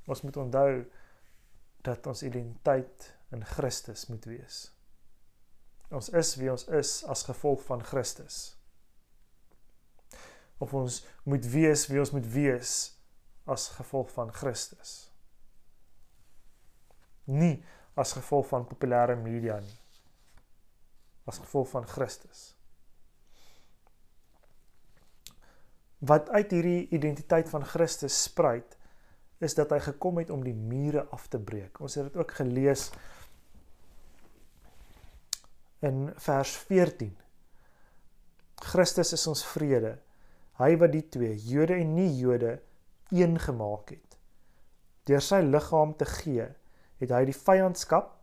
Ons 0.07 0.23
moet 0.23 0.37
onthou 0.37 0.85
dat 1.83 2.07
ons 2.07 2.23
identiteit 2.23 3.15
in 3.33 3.45
Christus 3.45 4.07
moet 4.07 4.25
wees. 4.25 4.73
Ons 5.93 6.09
is 6.09 6.35
wie 6.41 6.51
ons 6.51 6.67
is 6.73 7.05
as 7.11 7.25
gevolg 7.29 7.63
van 7.67 7.83
Christus. 7.85 8.57
Of 10.59 10.73
ons 10.75 11.03
moet 11.29 11.45
wees 11.53 11.87
wie 11.91 12.01
ons 12.01 12.15
moet 12.15 12.27
wees 12.33 12.75
as 13.45 13.69
gevolg 13.77 14.13
van 14.15 14.33
Christus. 14.33 15.11
Nie 17.25 17.59
as 17.95 18.15
gevolg 18.17 18.49
van 18.49 18.67
populêre 18.69 19.17
media 19.21 19.59
nie. 19.61 19.79
As 21.29 21.41
gevolg 21.41 21.69
van 21.73 21.87
Christus. 21.89 22.53
Wat 26.05 26.29
uit 26.29 26.51
hierdie 26.53 26.89
identiteit 26.93 27.49
van 27.49 27.65
Christus 27.65 28.17
spruit, 28.27 28.77
is 29.45 29.57
dat 29.57 29.73
hy 29.73 29.81
gekom 29.85 30.21
het 30.21 30.31
om 30.33 30.45
die 30.45 30.57
mure 30.57 31.05
af 31.13 31.29
te 31.33 31.41
breek. 31.41 31.81
Ons 31.81 31.97
het 31.99 32.11
dit 32.11 32.17
ook 32.21 32.33
gelees 32.37 32.91
in 32.91 33.14
vers 36.17 36.57
14. 36.69 37.13
Christus 38.65 39.13
is 39.13 39.27
ons 39.29 39.43
vrede. 39.53 39.99
Hy 40.57 40.71
wat 40.81 40.93
die 40.95 41.03
twee, 41.11 41.35
Jode 41.37 41.77
en 41.77 41.95
nie 41.97 42.09
Jode, 42.17 42.61
een 43.11 43.37
gemaak 43.39 43.91
het. 43.91 44.17
Deur 45.05 45.21
sy 45.21 45.43
liggaam 45.45 45.93
te 45.99 46.07
gee, 46.09 46.47
het 47.03 47.13
hy 47.13 47.25
die 47.29 47.37
vyandskap, 47.37 48.15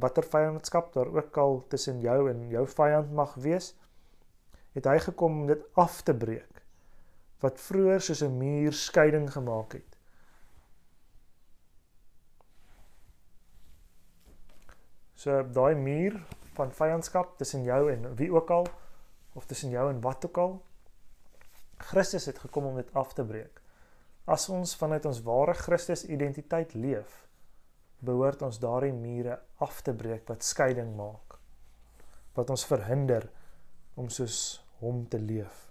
watter 0.00 0.24
vyandskap 0.24 0.94
daar 0.94 1.10
ook 1.12 1.36
al 1.42 1.60
tussen 1.68 2.00
jou 2.00 2.30
en 2.30 2.46
jou 2.48 2.64
vyand 2.70 3.12
mag 3.12 3.34
wees, 3.42 3.74
het 4.72 4.86
hy 4.88 4.96
gekom 5.10 5.42
om 5.42 5.50
dit 5.50 5.66
af 5.74 6.00
te 6.06 6.14
breek 6.16 6.50
wat 7.40 7.60
vroeër 7.60 8.02
soos 8.04 8.22
'n 8.22 8.36
muur 8.36 8.72
skeiding 8.72 9.30
gemaak 9.32 9.72
het. 9.72 9.96
So 15.14 15.42
daai 15.42 15.74
muur 15.74 16.20
van 16.56 16.72
vyandskap 16.72 17.36
tussen 17.38 17.62
jou 17.62 17.92
en 17.92 18.14
wie 18.18 18.32
ook 18.32 18.50
al 18.50 18.66
of 19.32 19.46
tussen 19.46 19.70
jou 19.70 19.90
en 19.90 20.00
wat 20.00 20.26
ook 20.26 20.38
al. 20.38 20.62
Christus 21.78 22.26
het 22.26 22.38
gekom 22.38 22.64
om 22.64 22.76
dit 22.76 22.94
af 22.94 23.12
te 23.14 23.24
breek. 23.24 23.60
As 24.24 24.48
ons 24.48 24.76
vanuit 24.76 25.06
ons 25.06 25.22
ware 25.26 25.54
Christus 25.54 26.04
identiteit 26.04 26.74
leef, 26.74 27.26
behoort 27.98 28.42
ons 28.42 28.58
daardie 28.60 28.92
mure 28.92 29.38
af 29.58 29.80
te 29.82 29.94
breek 29.94 30.28
wat 30.28 30.44
skeiding 30.44 30.92
maak. 30.96 31.38
Wat 32.36 32.50
ons 32.50 32.66
verhinder 32.66 33.30
om 33.94 34.08
soos 34.08 34.60
hom 34.80 35.06
te 35.08 35.18
leef. 35.18 35.66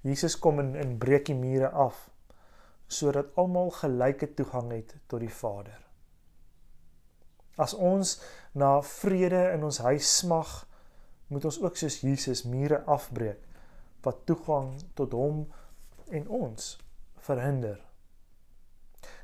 Jesus 0.00 0.38
kom 0.38 0.58
en 0.62 0.74
in 0.80 0.96
breek 0.98 1.26
die 1.28 1.36
mure 1.36 1.68
af 1.68 2.08
sodat 2.90 3.36
almal 3.38 3.68
gelyke 3.70 4.26
toegang 4.34 4.72
het 4.72 4.96
tot 5.06 5.20
die 5.22 5.30
Vader. 5.30 5.89
As 7.60 7.74
ons 7.76 8.16
na 8.56 8.78
vrede 8.96 9.50
in 9.54 9.64
ons 9.68 9.82
huis 9.84 10.08
smag, 10.22 10.50
moet 11.30 11.44
ons 11.46 11.60
ook 11.60 11.76
soos 11.78 12.00
Jesus 12.02 12.46
mure 12.48 12.80
afbreek 12.90 13.44
wat 14.04 14.24
toegang 14.26 14.72
tot 14.96 15.12
hom 15.12 15.44
en 16.08 16.26
ons 16.40 16.72
verhinder. 17.20 17.76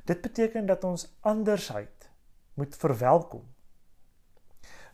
Dit 0.07 0.20
beteken 0.22 0.68
dat 0.68 0.85
ons 0.85 1.09
andersheid 1.27 2.11
moet 2.61 2.77
verwelkom. 2.77 3.42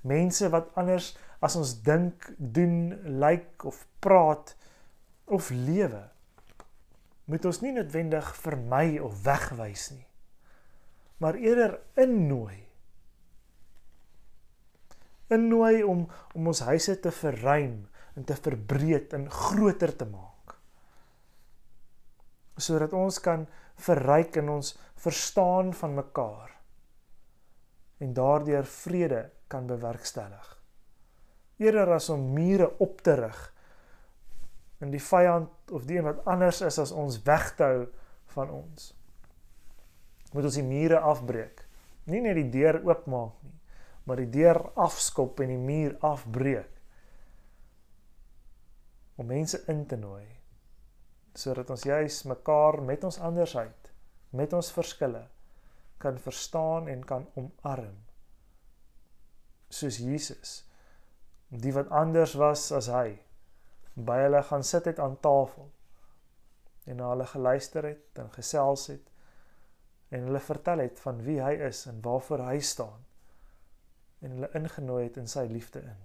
Mense 0.07 0.49
wat 0.55 0.71
anders 0.79 1.13
as 1.43 1.59
ons 1.59 1.75
dink, 1.83 2.31
doen, 2.39 2.95
lyk 3.05 3.19
like 3.19 3.67
of 3.67 3.83
praat 4.03 4.55
of 5.27 5.51
lewe, 5.51 6.07
moet 7.27 7.45
ons 7.47 7.61
nie 7.63 7.75
noodwendig 7.75 8.33
vermy 8.39 8.99
of 9.03 9.23
wegwys 9.27 9.91
nie, 9.95 10.07
maar 11.23 11.39
eerder 11.39 11.79
innooi 11.99 12.72
innooi 15.35 15.83
om 15.83 16.07
om 16.35 16.47
ons 16.53 16.63
huise 16.69 16.97
te 17.01 17.11
verruim 17.15 17.83
en 18.17 18.25
te 18.29 18.37
verbreek 18.37 19.13
en 19.17 19.29
groter 19.31 19.93
te 19.97 20.09
maak. 20.09 20.57
Sodat 22.57 22.93
ons 22.97 23.19
kan 23.25 23.47
verryk 23.81 24.37
in 24.43 24.51
ons 24.53 24.75
verstaan 25.03 25.73
van 25.77 25.95
mekaar 25.97 26.51
en 28.03 28.13
daardeur 28.15 28.67
vrede 28.67 29.23
kan 29.49 29.67
bewerkstellig. 29.67 30.59
Eerder 31.63 31.93
as 31.95 32.09
om 32.11 32.33
mure 32.35 32.69
op 32.83 33.01
te 33.05 33.15
rig 33.21 33.43
en 34.83 34.91
die 34.91 35.03
vyand 35.03 35.71
of 35.71 35.87
die 35.87 36.01
een 36.01 36.09
wat 36.09 36.25
anders 36.27 36.61
is 36.67 36.81
as 36.83 36.93
ons 36.93 37.21
weghou 37.23 37.87
van 38.35 38.51
ons. 38.51 38.91
Moet 40.33 40.49
ons 40.49 40.59
die 40.59 40.67
mure 40.67 40.99
afbreek. 40.99 41.63
Nie 42.11 42.23
net 42.25 42.39
die 42.41 42.49
deur 42.51 42.81
oopmaak 42.83 43.37
nie, 43.47 43.52
maar 44.05 44.23
die 44.23 44.31
deur 44.31 44.61
afskop 44.75 45.41
en 45.41 45.53
die 45.53 45.63
muur 45.63 45.97
afbreek 46.01 46.71
om 49.21 49.29
mense 49.31 49.63
in 49.71 49.85
te 49.87 49.99
nooi 50.01 50.27
sodat 51.39 51.71
ons 51.73 51.85
juis 51.89 52.23
mekaar 52.29 52.81
met 52.85 53.05
ons 53.09 53.21
andersheid 53.21 53.93
met 54.33 54.53
ons 54.57 54.73
verskille 54.73 55.23
kan 56.03 56.19
verstaan 56.19 56.89
en 56.89 57.05
kan 57.05 57.27
omarm. 57.35 57.95
Soos 59.69 60.01
Jesus 60.03 60.65
die 61.49 61.73
wat 61.77 61.93
anders 61.93 62.35
was 62.41 62.65
as 62.73 62.89
hy 62.91 63.21
by 63.95 64.19
hulle 64.25 64.41
gaan 64.49 64.65
sit 64.65 64.89
het 64.89 65.01
aan 65.05 65.19
tafel 65.21 65.69
en 66.89 66.99
na 66.99 67.13
hulle 67.13 67.29
geluister 67.29 67.87
het 67.87 68.21
en 68.25 68.33
gesels 68.35 68.89
het 68.91 69.11
en 70.13 70.27
hulle 70.29 70.41
vertel 70.41 70.83
het 70.87 71.01
van 71.05 71.21
wie 71.29 71.39
hy 71.45 71.53
is 71.69 71.85
en 71.93 72.01
waarvoor 72.05 72.47
hy 72.49 72.59
staan 72.73 73.05
en 74.23 74.31
hulle 74.37 74.51
ingenooi 74.59 75.05
het 75.05 75.19
in 75.21 75.29
sy 75.31 75.45
liefde 75.51 75.83
in. 75.83 76.01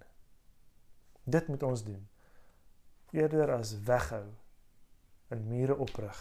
Dit 1.23 1.47
moet 1.47 1.63
ons 1.63 1.83
doen. 1.85 2.01
Eerder 3.15 3.51
as 3.53 3.75
weghou 3.87 4.25
en 5.33 5.47
mure 5.47 5.75
oprig. 5.75 6.17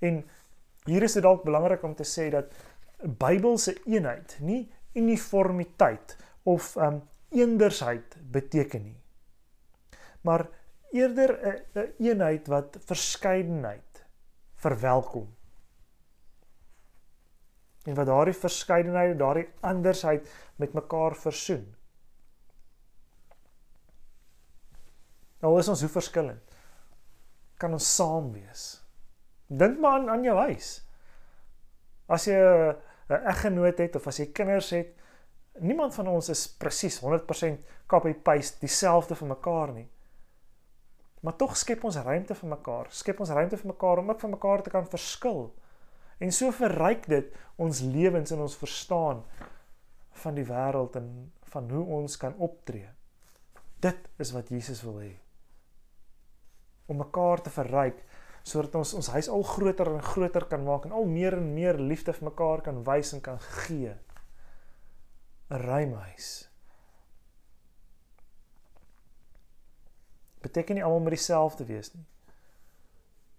En 0.00 0.22
hier 0.88 1.02
is 1.02 1.16
dit 1.16 1.24
dalk 1.24 1.42
belangrik 1.44 1.82
om 1.84 1.94
te 1.94 2.06
sê 2.08 2.30
dat 2.32 2.54
Bybelse 3.00 3.74
eenheid 3.88 4.36
nie 4.44 4.66
uniformiteit 4.96 6.16
of 6.42 6.74
um 6.76 7.00
eendersheid 7.32 8.16
beteken 8.32 8.82
nie. 8.84 8.98
Maar 10.20 10.48
eerder 10.92 11.30
'n 11.40 11.62
een 11.72 11.92
eenheid 11.98 12.46
wat 12.46 12.76
verskeidenheid 12.84 14.04
verwelkom 14.54 15.28
en 17.84 17.94
wat 17.96 18.06
daardie 18.06 18.36
verskeidenheid, 18.36 19.18
daardie 19.18 19.48
andersheid 19.60 20.28
met 20.56 20.72
mekaar 20.76 21.16
versoen. 21.16 21.64
Nou 25.40 25.56
is 25.58 25.68
ons 25.72 25.80
hoe 25.80 25.88
verskillend. 25.88 26.56
Kan 27.60 27.72
ons 27.72 27.94
saam 27.96 28.32
wees? 28.32 28.82
Dink 29.48 29.80
maar 29.80 29.98
aan 29.98 30.10
aan 30.12 30.24
jou 30.24 30.36
huis. 30.36 30.68
As 32.06 32.26
jy 32.26 32.36
'n 32.36 33.26
eggenoot 33.26 33.78
het 33.78 33.96
of 33.96 34.06
as 34.06 34.18
jy 34.18 34.26
kinders 34.32 34.70
het, 34.70 34.94
niemand 35.58 35.94
van 35.94 36.08
ons 36.08 36.28
is 36.28 36.48
presies 36.48 37.00
100% 37.00 37.58
copy 37.86 38.14
paste 38.14 38.60
dieselfde 38.60 39.14
vir 39.14 39.28
mekaar 39.28 39.72
nie. 39.72 39.88
Maar 41.20 41.36
tog 41.36 41.56
skep 41.56 41.84
ons 41.84 41.96
ruimte 41.96 42.34
vir 42.34 42.48
mekaar. 42.48 42.86
Skep 42.90 43.20
ons 43.20 43.30
ruimte 43.30 43.56
vir 43.56 43.66
mekaar 43.66 43.98
om 43.98 44.10
ook 44.10 44.20
vir 44.20 44.30
mekaar 44.30 44.62
te 44.62 44.70
kan 44.70 44.86
verskil. 44.86 45.54
En 46.20 46.32
so 46.32 46.52
verryk 46.52 47.06
dit 47.08 47.32
ons 47.56 47.80
lewens 47.80 48.32
en 48.34 48.44
ons 48.44 48.56
verstaan 48.60 49.22
van 50.22 50.36
die 50.36 50.44
wêreld 50.44 50.96
en 51.00 51.08
van 51.52 51.70
hoe 51.72 51.84
ons 52.00 52.16
kan 52.20 52.36
optree. 52.36 52.90
Dit 53.80 54.08
is 54.20 54.32
wat 54.36 54.52
Jesus 54.52 54.82
wil 54.84 55.00
hê. 55.00 55.14
Om 56.92 57.00
mekaar 57.00 57.40
te 57.40 57.52
verryk 57.54 58.04
sodat 58.44 58.76
ons 58.80 58.92
ons 58.96 59.10
huis 59.12 59.28
al 59.28 59.42
groter 59.44 59.88
en 59.92 60.04
groter 60.04 60.46
kan 60.48 60.62
maak 60.64 60.86
en 60.88 60.94
al 60.96 61.08
meer 61.08 61.36
en 61.36 61.50
meer 61.54 61.76
liefde 61.80 62.12
vir 62.16 62.30
mekaar 62.30 62.62
kan 62.64 62.80
wys 62.84 63.12
en 63.16 63.20
kan 63.24 63.40
gee. 63.64 63.96
'n 65.50 65.60
Ruim 65.64 65.92
huis. 65.92 66.48
Beteken 70.40 70.74
nie 70.74 70.84
almal 70.84 71.00
met 71.00 71.16
dieselfde 71.16 71.64
wees 71.64 71.92
nie. 71.94 72.06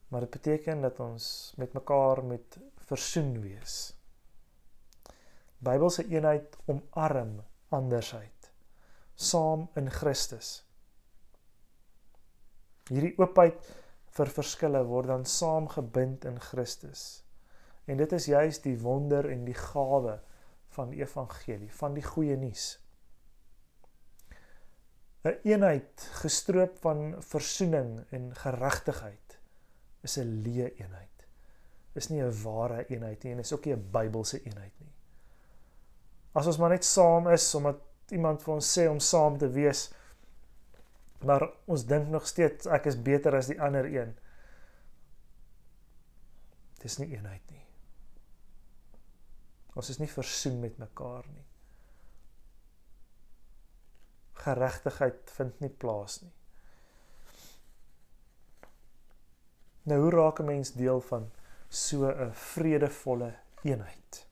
Maar 0.08 0.20
dit 0.20 0.30
beteken 0.30 0.82
dat 0.82 1.00
ons 1.00 1.54
met 1.58 1.74
mekaar 1.74 2.24
moet 2.24 2.58
versoen 2.91 3.38
wees. 3.43 3.77
Bybelse 5.62 6.08
eenheid 6.10 6.58
omarm 6.71 7.39
andersheid 7.71 8.51
saam 9.21 9.67
in 9.77 9.89
Christus. 9.93 10.62
Hierdie 12.89 13.13
oopheid 13.21 13.67
vir 14.17 14.32
verskille 14.36 14.82
word 14.89 15.12
dan 15.12 15.25
saamgebind 15.30 16.25
in 16.27 16.39
Christus. 16.43 17.21
En 17.88 18.01
dit 18.01 18.13
is 18.17 18.27
juis 18.32 18.60
die 18.65 18.77
wonder 18.82 19.30
en 19.30 19.45
die 19.45 19.58
gawe 19.58 20.17
van 20.75 20.91
die 20.91 21.01
evangelie, 21.04 21.71
van 21.75 21.95
die 21.95 22.06
goeie 22.06 22.38
nuus. 22.39 22.77
'n 25.21 25.30
een 25.30 25.54
eenheid 25.54 26.01
gestroop 26.23 26.77
van 26.82 27.15
versoening 27.21 28.06
en 28.10 28.32
geregtigheid 28.36 29.38
is 30.01 30.17
'n 30.17 30.41
leë 30.45 30.69
eenheid. 30.82 31.11
Is 31.93 32.10
nie 32.10 32.21
'n 32.21 32.43
ware 32.43 32.86
eenheid 32.89 33.23
nie 33.23 33.34
en 33.34 33.39
is 33.39 33.54
ook 33.54 33.65
nie 33.65 33.73
'n 33.75 33.91
Bybelse 33.91 34.43
eenheid 34.43 34.80
nie. 34.80 34.93
As 36.34 36.47
ons 36.47 36.58
maar 36.58 36.69
net 36.69 36.86
saam 36.86 37.27
is 37.27 37.56
omdat 37.56 37.80
iemand 38.10 38.43
vir 38.43 38.54
ons 38.54 38.77
sê 38.77 38.88
om 38.89 38.99
saam 38.99 39.38
te 39.38 39.49
wees, 39.49 39.91
maar 41.19 41.49
ons 41.65 41.86
dink 41.86 42.08
nog 42.08 42.27
steeds 42.27 42.65
ek 42.65 42.86
is 42.86 43.01
beter 43.01 43.36
as 43.36 43.47
die 43.47 43.62
ander 43.62 43.86
een. 43.86 44.15
Dis 46.82 46.97
nie 46.97 47.12
eenheid 47.13 47.51
nie. 47.51 47.65
Ons 49.75 49.89
is 49.89 49.99
nie 49.99 50.10
versoen 50.12 50.60
met 50.60 50.77
mekaar 50.82 51.27
nie. 51.27 51.45
Geregtigheid 54.41 55.32
vind 55.38 55.60
nie 55.60 55.69
plaas 55.69 56.21
nie. 56.21 56.34
Nou 59.84 60.01
hoe 60.01 60.12
raak 60.12 60.39
'n 60.39 60.45
mens 60.45 60.73
deel 60.73 61.01
van 61.01 61.32
so 61.71 62.12
'n 62.12 62.34
vredevolle 62.34 63.31
eenheid? 63.63 64.25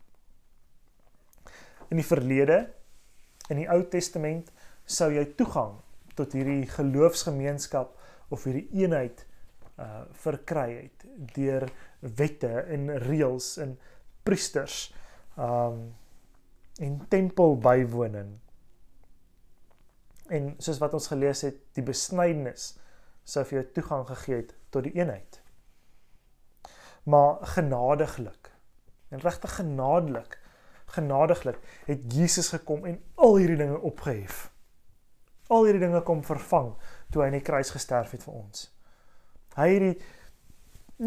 In 1.90 1.98
die 1.98 2.06
verlede 2.06 2.60
in 3.50 3.58
die 3.58 3.70
Ou 3.70 3.82
Testament 3.90 4.52
sou 4.86 5.10
jy 5.12 5.26
toegang 5.40 5.80
tot 6.18 6.36
hierdie 6.36 6.68
geloofsgemeenskap 6.70 7.96
of 8.30 8.44
hierdie 8.44 8.68
eenheid 8.84 9.26
uh 9.80 10.04
verkry 10.12 10.70
het 10.76 11.06
deur 11.36 11.66
wette 12.00 12.52
en 12.76 12.90
reëls 13.08 13.58
en 13.64 13.78
priesters 14.28 14.90
um 15.38 15.96
en 16.80 17.00
tempelbywoning. 17.12 18.38
En 20.30 20.54
soos 20.64 20.78
wat 20.80 20.94
ons 20.96 21.10
gelees 21.12 21.42
het, 21.44 21.58
die 21.76 21.84
besnydenis 21.84 22.70
sou 23.28 23.44
vir 23.50 23.60
jou 23.60 23.66
toegang 23.76 24.06
gegee 24.08 24.38
het 24.38 24.54
tot 24.72 24.86
die 24.88 24.94
eenheid. 24.96 25.39
Maar 27.10 27.42
genadiglik 27.56 28.52
en 29.10 29.24
regtig 29.26 29.56
genadelik, 29.58 30.38
genadiglik 30.94 31.58
het 31.90 32.06
Jesus 32.14 32.52
gekom 32.54 32.86
en 32.86 33.00
al 33.16 33.40
hierdie 33.42 33.58
dinge 33.58 33.80
opgehef 33.82 34.50
al 35.50 35.66
hierdie 35.66 35.82
dinge 35.82 36.02
kom 36.06 36.22
vervang 36.26 36.74
toe 37.10 37.24
hy 37.24 37.30
aan 37.30 37.40
die 37.40 37.46
kruis 37.46 37.74
gesterf 37.74 38.14
het 38.14 38.26
vir 38.26 38.38
ons. 38.38 38.68
Hy 39.58 39.68
het 39.74 39.86
die 39.86 39.94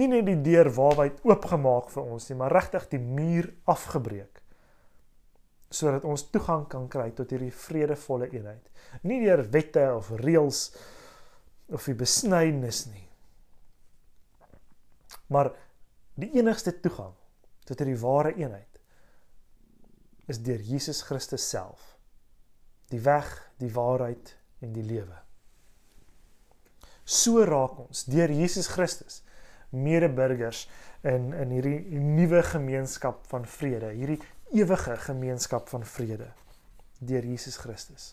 nie 0.00 0.08
net 0.08 0.24
die 0.24 0.38
deur 0.40 0.70
waarwyd 0.72 1.20
oopgemaak 1.28 1.90
vir 1.92 2.06
ons 2.14 2.30
nie, 2.30 2.36
maar 2.40 2.54
regtig 2.54 2.88
die 2.94 3.02
muur 3.02 3.50
afgebreek 3.68 4.40
sodat 5.72 6.04
ons 6.04 6.26
toegang 6.28 6.66
kan 6.68 6.84
kry 6.92 7.06
tot 7.16 7.30
hierdie 7.32 7.52
vredevolle 7.56 8.26
eenheid. 8.28 8.66
Nie 9.08 9.22
deur 9.22 9.40
wette 9.54 9.86
of 9.94 10.10
reëls 10.20 10.66
of 11.72 11.86
die 11.88 11.96
besnydenis 11.96 12.82
nie. 12.90 13.06
Maar 15.32 15.48
die 16.14 16.30
enigste 16.38 16.74
toegang 16.84 17.14
tot 17.64 17.78
hierdie 17.78 18.00
ware 18.02 18.34
eenheid 18.36 18.80
is 20.30 20.40
deur 20.42 20.60
Jesus 20.60 21.02
Christus 21.06 21.44
self 21.48 21.92
die 22.92 23.00
weg, 23.00 23.28
die 23.56 23.72
waarheid 23.72 24.34
en 24.60 24.72
die 24.76 24.84
lewe. 24.84 25.16
So 27.08 27.42
raak 27.48 27.78
ons 27.86 28.04
deur 28.10 28.30
Jesus 28.30 28.68
Christus 28.72 29.22
medeburgers 29.72 30.66
in 31.08 31.32
in 31.32 31.54
hierdie 31.56 31.98
nuwe 31.98 32.42
gemeenskap 32.46 33.24
van 33.30 33.46
vrede, 33.48 33.94
hierdie 33.96 34.20
ewige 34.52 34.96
gemeenskap 35.06 35.70
van 35.72 35.86
vrede 35.88 36.28
deur 37.00 37.24
Jesus 37.24 37.56
Christus. 37.58 38.12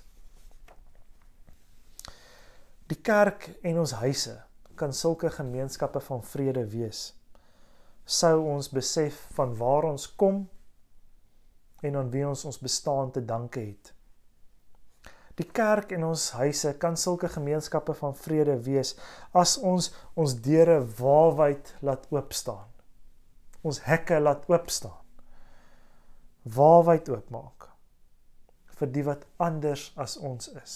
Die 2.90 2.98
kerk 3.06 3.52
en 3.62 3.84
ons 3.84 3.94
huise 4.00 4.40
kan 4.80 4.96
sulke 4.96 5.30
gemeenskappe 5.30 6.02
van 6.02 6.24
vrede 6.26 6.64
wees. 6.72 7.12
Sou 8.10 8.40
ons 8.50 8.72
besef 8.74 9.28
van 9.38 9.52
waar 9.60 9.86
ons 9.92 10.08
kom 10.18 10.42
en 11.86 11.98
aan 12.00 12.08
wie 12.10 12.26
ons 12.26 12.42
ons 12.50 12.58
bestaan 12.58 13.12
te 13.14 13.22
danke 13.22 13.62
het. 13.62 13.92
Die 15.38 15.46
kerk 15.46 15.94
en 15.96 16.08
ons 16.08 16.24
huise 16.40 16.72
kan 16.82 16.98
sulke 16.98 17.30
gemeenskappe 17.32 17.94
van 18.00 18.16
vrede 18.18 18.56
wees 18.66 18.96
as 19.38 19.60
ons 19.62 19.92
ons 20.18 20.34
deure 20.48 20.80
waarwyd 20.98 21.70
laat 21.86 22.10
oop 22.16 22.34
staan. 22.34 22.66
Ons 23.62 23.84
hekke 23.86 24.18
laat 24.20 24.50
oop 24.50 24.74
staan. 24.74 25.06
Waarwyd 26.58 27.14
oopmaak 27.14 27.70
vir 28.80 28.92
die 28.96 29.06
wat 29.06 29.28
anders 29.44 29.90
as 30.00 30.16
ons 30.18 30.50
is, 30.56 30.76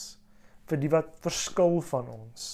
vir 0.67 0.80
die 0.86 0.91
wat 0.91 1.15
verskil 1.24 1.80
van 1.89 2.13
ons. 2.13 2.48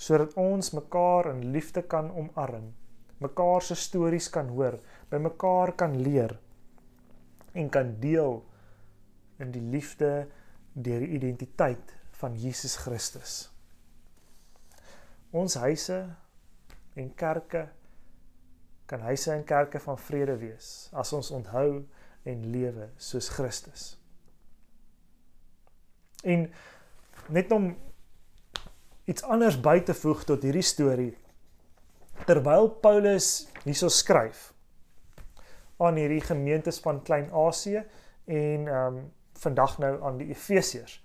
Sodat 0.00 0.34
ons 0.40 0.72
mekaar 0.74 1.30
in 1.36 1.52
liefde 1.52 1.84
kan 1.84 2.08
omarm, 2.10 2.72
mekaar 3.18 3.62
se 3.62 3.74
stories 3.74 4.28
kan 4.30 4.48
hoor, 4.54 4.78
by 5.10 5.20
mekaar 5.22 5.74
kan 5.76 5.96
leer 6.02 6.36
en 7.58 7.70
kan 7.72 7.94
deel 8.00 8.42
in 9.42 9.52
die 9.54 9.62
liefde 9.62 10.28
deur 10.72 11.02
die 11.02 11.14
identiteit 11.18 11.94
van 12.20 12.36
Jesus 12.38 12.76
Christus. 12.76 13.48
Ons 15.30 15.58
huise 15.60 15.98
en 16.98 17.10
kerke 17.14 17.68
kan 18.88 19.02
huise 19.04 19.32
en 19.34 19.44
kerke 19.44 19.80
van 19.82 19.98
vrede 20.00 20.38
wees 20.40 20.88
as 20.96 21.12
ons 21.12 21.30
onthou 21.34 21.82
en 22.28 22.46
lewe 22.52 22.88
soos 22.96 23.28
Christus. 23.34 23.90
En 26.24 26.48
net 27.28 27.52
om 27.52 27.70
iets 29.08 29.22
anders 29.22 29.58
by 29.60 29.78
te 29.84 29.94
voeg 29.96 30.24
tot 30.28 30.42
hierdie 30.44 30.64
storie 30.64 31.12
terwyl 32.28 32.68
Paulus 32.82 33.48
hierso 33.64 33.88
skryf 33.88 34.50
aan 35.80 35.96
hierdie 35.96 36.20
gemeentes 36.20 36.80
van 36.84 37.00
Klein-Asië 37.06 37.84
en 38.26 38.68
ehm 38.68 38.98
um, 38.98 39.06
vandag 39.38 39.76
nou 39.78 39.92
aan 40.02 40.16
die 40.18 40.32
Efesiërs. 40.34 40.96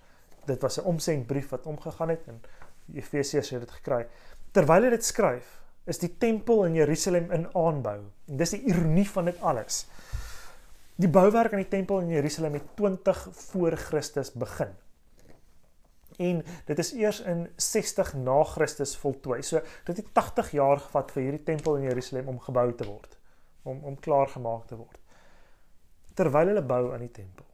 Dit 0.44 0.62
was 0.62 0.80
'n 0.80 0.88
omsendbrief 0.90 1.48
wat 1.48 1.66
omgegaan 1.66 2.08
het 2.08 2.26
en 2.26 2.40
die 2.86 3.00
Efesiërs 3.00 3.50
het 3.50 3.60
dit 3.60 3.70
gekry. 3.70 4.06
Terwyl 4.50 4.82
hy 4.82 4.90
dit 4.90 5.04
skryf, 5.04 5.62
is 5.86 5.98
die 5.98 6.18
tempel 6.18 6.64
in 6.64 6.74
Jerusalem 6.74 7.30
in 7.30 7.46
aanbou. 7.54 8.00
En 8.28 8.36
dis 8.36 8.50
die 8.50 8.64
ironie 8.64 9.08
van 9.10 9.24
dit 9.24 9.40
alles. 9.40 9.86
Die 10.96 11.08
bouwerk 11.08 11.52
aan 11.52 11.62
die 11.62 11.68
tempel 11.68 12.00
in 12.00 12.08
Jerusalem 12.08 12.52
het 12.52 12.76
20 12.76 13.28
voor 13.30 13.76
Christus 13.76 14.32
begin. 14.32 14.74
En 16.18 16.42
dit 16.66 16.78
is 16.78 16.92
eers 16.92 17.20
in 17.20 17.48
60 17.56 18.14
na 18.14 18.42
Christus 18.44 18.96
voltooi. 18.96 19.42
So 19.42 19.60
dit 19.84 19.96
het 19.96 20.12
80 20.14 20.50
jaar 20.50 20.78
gevat 20.78 21.10
vir 21.10 21.22
hierdie 21.22 21.42
tempel 21.42 21.76
in 21.76 21.88
Jerusalem 21.88 22.28
om 22.28 22.38
gebou 22.40 22.72
te 22.74 22.86
word, 22.86 23.18
om 23.62 23.82
om 23.84 23.98
klaar 23.98 24.28
gemaak 24.28 24.66
te 24.66 24.76
word. 24.76 25.00
Terwyl 26.14 26.46
hulle 26.52 26.62
bou 26.62 26.92
aan 26.92 27.02
die 27.02 27.10
tempel 27.10 27.44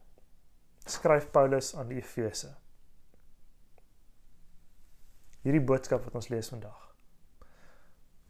skryf 0.85 1.29
Paulus 1.31 1.75
aan 1.75 1.89
die 1.91 1.99
Efese. 2.01 2.51
Hierdie 5.41 5.63
boodskap 5.65 6.05
wat 6.05 6.17
ons 6.17 6.29
lees 6.33 6.49
vandag. 6.53 6.77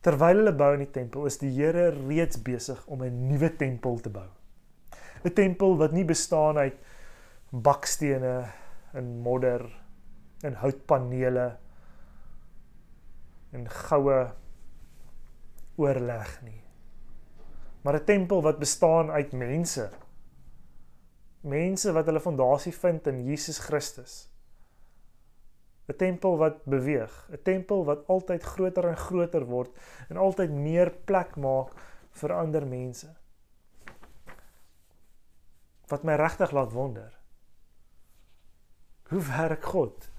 Terwyl 0.01 0.41
hulle 0.41 0.53
bou 0.57 0.71
in 0.75 0.85
die 0.85 0.93
tempel, 0.93 1.27
is 1.29 1.37
die 1.41 1.51
Here 1.53 1.91
reeds 1.93 2.39
besig 2.41 2.79
om 2.87 3.03
'n 3.03 3.27
nuwe 3.27 3.51
tempel 3.55 3.99
te 3.99 4.09
bou. 4.09 4.29
'n 5.23 5.33
Tempel 5.33 5.77
wat 5.77 5.91
nie 5.91 6.05
bestaan 6.05 6.57
uit 6.57 6.77
bakstene 7.51 8.49
en 8.93 9.19
modder 9.21 9.80
en 10.43 10.57
houtpanele 10.61 11.57
en 13.51 13.69
goue 13.69 14.19
oorleg 15.75 16.41
nie. 16.41 16.63
Maar 17.81 17.99
'n 17.99 18.05
tempel 18.05 18.41
wat 18.41 18.59
bestaan 18.59 19.11
uit 19.11 19.31
mense 19.31 19.89
mense 21.41 21.91
wat 21.93 22.05
hulle 22.05 22.21
fondasie 22.21 22.73
vind 22.73 23.07
in 23.09 23.23
Jesus 23.25 23.59
Christus. 23.59 24.27
'n 25.89 25.97
Tempel 25.97 26.37
wat 26.37 26.63
beweeg, 26.65 27.27
'n 27.31 27.41
tempel 27.43 27.85
wat 27.85 28.07
altyd 28.07 28.43
groter 28.43 28.87
en 28.87 28.97
groter 28.97 29.45
word 29.45 29.71
en 30.09 30.17
altyd 30.17 30.51
meer 30.51 30.91
plek 31.05 31.35
maak 31.35 31.73
vir 32.11 32.33
ander 32.33 32.67
mense. 32.67 33.09
Wat 35.87 36.03
my 36.03 36.15
regtig 36.15 36.51
laat 36.51 36.71
wonder. 36.71 37.19
Hoe 39.09 39.21
werk 39.21 39.63
God? 39.63 40.09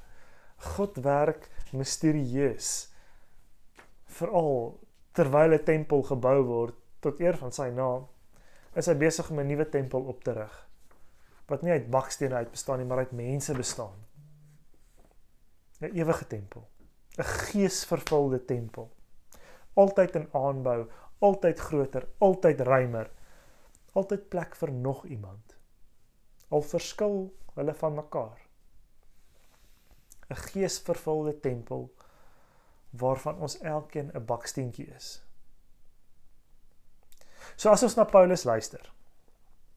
God 0.62 0.96
werk 1.05 1.48
misterieus 1.72 2.88
veral 4.18 4.79
terwyl 5.12 5.55
'n 5.59 5.64
tempel 5.64 6.03
gebou 6.03 6.42
word 6.44 6.75
tot 7.01 7.20
eer 7.20 7.37
van 7.37 7.53
sy 7.53 7.70
naam, 7.70 8.07
is 8.77 8.87
hy 8.87 8.94
besig 8.94 9.31
om 9.31 9.40
'n 9.40 9.46
nuwe 9.46 9.68
tempel 9.68 10.07
op 10.07 10.22
te 10.25 10.33
rig 10.33 10.72
wat 11.53 11.62
nie 11.62 11.75
uit 11.75 11.90
bakstene 11.92 12.35
uit 12.40 12.51
bestaan 12.51 12.81
nie, 12.81 12.87
maar 12.88 13.05
uit 13.05 13.12
mense 13.12 13.55
bestaan. 13.55 13.98
'n 15.81 15.90
Ewige 15.98 16.27
tempel, 16.27 16.68
'n 17.18 17.25
geesvervulde 17.25 18.44
tempel. 18.44 18.90
Altyd 19.75 20.14
in 20.14 20.29
aanbou, 20.33 20.90
altyd 21.18 21.59
groter, 21.59 22.09
altyd 22.18 22.61
ruimer, 22.61 23.11
altyd 23.92 24.29
plek 24.29 24.57
vir 24.57 24.72
nog 24.72 25.05
iemand. 25.05 25.57
Al 26.48 26.62
verskil 26.62 27.35
hulle 27.55 27.75
van 27.75 27.94
mekaar. 27.94 28.41
'n 30.33 30.40
Geesvervulde 30.47 31.40
tempel 31.40 31.90
waarvan 32.90 33.38
ons 33.38 33.59
elkeen 33.61 34.11
'n 34.14 34.25
baksteentjie 34.25 34.88
is. 34.97 35.23
So 37.57 37.71
as 37.71 37.83
ons 37.83 37.95
na 37.95 38.05
Paulus 38.05 38.45
luister, 38.45 38.92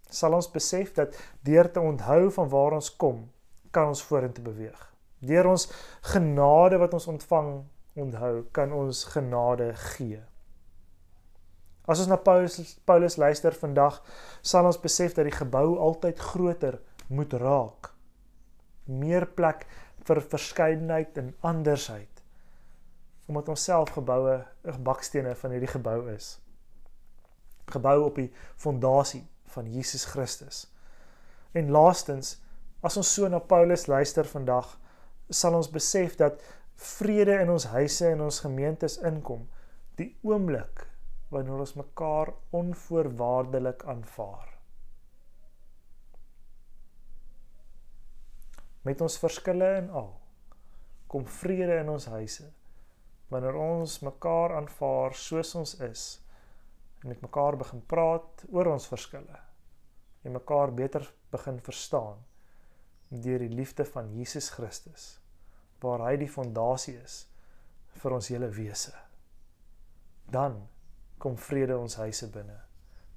sal 0.10 0.34
ons 0.34 0.52
besef 0.52 0.94
dat 0.94 1.18
deur 1.42 1.72
te 1.72 1.80
onthou 1.80 2.32
van 2.32 2.50
waar 2.50 2.78
ons 2.78 2.96
kom, 2.96 3.32
kan 3.72 3.88
ons 3.88 4.04
vorentoe 4.04 4.44
beweeg. 4.44 4.94
Deur 5.20 5.50
ons 5.50 5.68
genade 6.02 6.78
wat 6.78 6.94
ons 6.94 7.08
ontvang 7.08 7.66
onthou, 7.94 8.44
kan 8.52 8.74
ons 8.74 9.04
genade 9.04 9.74
gee. 9.76 10.22
As 11.86 12.02
ons 12.02 12.10
na 12.10 12.18
Paulus 12.18 12.78
Paulus 12.86 13.18
luister 13.22 13.54
vandag, 13.54 14.02
sal 14.42 14.66
ons 14.66 14.82
besef 14.82 15.14
dat 15.14 15.28
die 15.28 15.36
gebou 15.36 15.78
altyd 15.78 16.20
groter 16.20 16.80
moet 17.08 17.34
raak. 17.34 17.92
Meer 18.86 19.26
plek 19.26 19.66
vir 20.06 20.22
verskeidenheid 20.34 21.18
en 21.22 21.34
andersheid 21.42 22.16
omdat 23.26 23.48
ons 23.50 23.64
self 23.66 23.90
geboue, 23.96 24.36
bakstene 24.86 25.32
van 25.40 25.54
hierdie 25.56 25.72
gebou 25.72 25.98
is. 26.12 26.36
Gebou 27.74 27.96
op 28.06 28.20
die 28.20 28.28
fondasie 28.62 29.24
van 29.56 29.70
Jesus 29.72 30.06
Christus. 30.06 30.68
En 31.58 31.72
laastens, 31.74 32.36
as 32.86 32.98
ons 33.02 33.14
so 33.18 33.30
na 33.32 33.40
Paulus 33.42 33.88
luister 33.90 34.30
vandag, 34.30 34.76
sal 35.34 35.58
ons 35.58 35.72
besef 35.74 36.20
dat 36.22 36.44
vrede 36.76 37.40
in 37.42 37.50
ons 37.50 37.66
huise 37.74 38.06
en 38.12 38.26
ons 38.28 38.42
gemeentes 38.46 39.00
inkom 39.02 39.48
die 39.98 40.12
oomblik 40.28 40.86
wanneer 41.34 41.64
ons 41.64 41.78
mekaar 41.80 42.34
onvoorwaardelik 42.54 43.88
aanvaar. 43.90 44.55
Met 48.86 49.02
ons 49.02 49.18
verskille 49.20 49.72
en 49.80 49.90
al 50.02 50.12
kom 51.10 51.26
vrede 51.40 51.80
in 51.82 51.90
ons 51.90 52.06
huise 52.14 52.46
wanneer 53.32 53.58
ons 53.58 54.00
mekaar 54.06 54.54
aanvaar 54.60 55.16
soos 55.18 55.54
ons 55.58 55.74
is 55.86 56.04
en 57.02 57.10
met 57.10 57.22
mekaar 57.26 57.58
begin 57.62 57.82
praat 57.94 58.46
oor 58.54 58.70
ons 58.74 58.88
verskille 58.92 59.40
en 60.26 60.38
mekaar 60.38 60.74
beter 60.78 61.08
begin 61.34 61.58
verstaan 61.70 62.22
deur 63.10 63.42
die 63.42 63.54
liefde 63.54 63.86
van 63.90 64.12
Jesus 64.14 64.52
Christus 64.54 65.08
waar 65.82 66.06
hy 66.08 66.16
die 66.22 66.30
fondasie 66.30 66.96
is 67.02 67.24
vir 68.02 68.16
ons 68.18 68.30
hele 68.34 68.48
wese. 68.52 68.94
Dan 70.30 70.58
kom 71.22 71.38
vrede 71.38 71.78
ons 71.78 71.98
huise 72.02 72.30
binne 72.34 72.60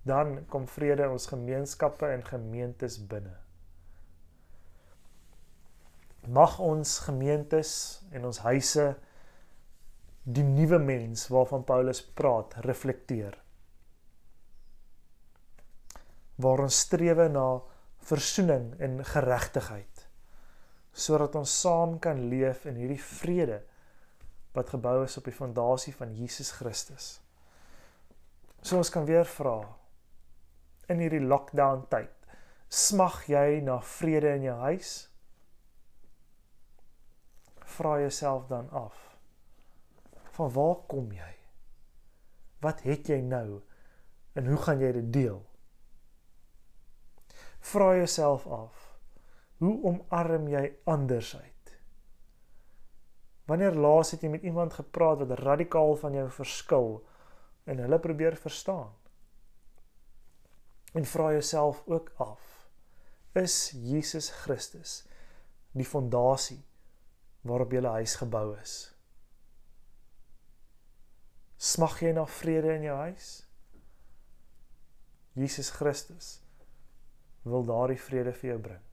dan 0.09 0.47
kom 0.49 0.67
vrede 0.71 1.09
ons 1.11 1.27
gemeenskappe 1.27 2.09
en 2.15 2.25
gemeentes 2.25 2.97
binne 3.11 3.35
mag 6.29 6.59
ons 6.61 6.99
gemeentes 7.07 7.73
en 8.13 8.29
ons 8.29 8.41
huise 8.45 8.87
die 10.29 10.45
nuwe 10.45 10.79
mens 10.83 11.27
waarvan 11.33 11.65
Paulus 11.65 12.03
praat 12.03 12.59
reflekteer. 12.67 13.39
Waar 16.37 16.65
ons 16.67 16.83
strewe 16.85 17.29
na 17.33 17.47
versoening 18.09 18.75
en 18.81 19.01
geregtigheid 19.05 20.05
sodat 20.99 21.37
ons 21.39 21.53
saam 21.63 21.99
kan 22.03 22.19
leef 22.31 22.65
in 22.67 22.79
hierdie 22.81 22.99
vrede 22.99 23.61
wat 24.57 24.73
gebou 24.75 25.05
is 25.05 25.15
op 25.21 25.29
die 25.29 25.37
fondasie 25.37 25.93
van 25.95 26.15
Jesus 26.17 26.51
Christus. 26.57 27.21
So 28.63 28.81
ons 28.81 28.91
kan 28.91 29.07
weer 29.07 29.29
vra 29.29 29.61
in 30.91 30.99
hierdie 31.05 31.23
lockdown 31.23 31.85
tyd, 31.93 32.11
smag 32.69 33.21
jy 33.31 33.61
na 33.63 33.79
vrede 33.85 34.35
in 34.41 34.49
jou 34.49 34.57
huis? 34.65 34.93
Vra 37.69 37.99
jouself 38.01 38.49
dan 38.49 38.71
af 38.71 39.09
van 40.39 40.53
waar 40.55 40.77
kom 40.87 41.11
jy? 41.13 41.33
Wat 42.63 42.83
het 42.87 43.09
jy 43.11 43.19
nou 43.27 43.61
en 44.39 44.47
hoe 44.47 44.59
gaan 44.63 44.83
jy 44.83 44.93
dit 44.95 45.09
deel? 45.13 45.41
Vra 47.73 47.89
jouself 47.99 48.47
af, 48.47 48.85
hoe 49.59 49.75
omarm 49.91 50.47
jy 50.51 50.63
andersheid? 50.87 51.75
Wanneer 53.51 53.75
laas 53.75 54.13
het 54.15 54.23
jy 54.23 54.31
met 54.31 54.47
iemand 54.47 54.77
gepraat 54.79 55.25
wat 55.25 55.41
radikaal 55.43 55.97
van 55.99 56.15
jou 56.15 56.29
verskil 56.39 56.89
en 57.67 57.83
hulle 57.83 57.99
probeer 57.99 58.39
verstaan? 58.39 58.95
En 60.95 61.05
vra 61.05 61.33
jouself 61.35 61.83
ook 61.87 62.13
af, 62.23 62.71
is 63.35 63.73
Jesus 63.75 64.31
Christus 64.45 65.03
die 65.75 65.87
fondasie 65.87 66.63
waarop 67.43 67.73
jou 67.73 67.85
huis 67.87 68.15
gebou 68.21 68.57
is? 68.59 68.77
Smag 71.59 72.01
jy 72.03 72.13
na 72.15 72.27
vrede 72.27 72.75
in 72.79 72.87
jou 72.87 72.97
huis? 72.97 73.31
Jesus 75.39 75.71
Christus 75.71 76.39
wil 77.43 77.67
daardie 77.67 77.99
vrede 77.99 78.33
vir 78.33 78.51
jou 78.51 78.59
bring. 78.63 78.85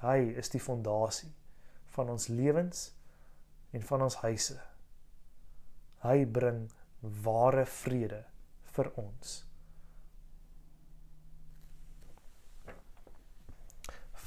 Hy 0.00 0.18
is 0.40 0.48
die 0.48 0.62
fondasie 0.62 1.30
van 1.94 2.08
ons 2.14 2.28
lewens 2.32 2.88
en 3.76 3.82
van 3.84 4.06
ons 4.06 4.16
huise. 4.22 4.56
Hy 6.06 6.24
bring 6.24 6.64
ware 7.24 7.66
vrede 7.68 8.24
vir 8.72 8.92
ons. 9.00 9.40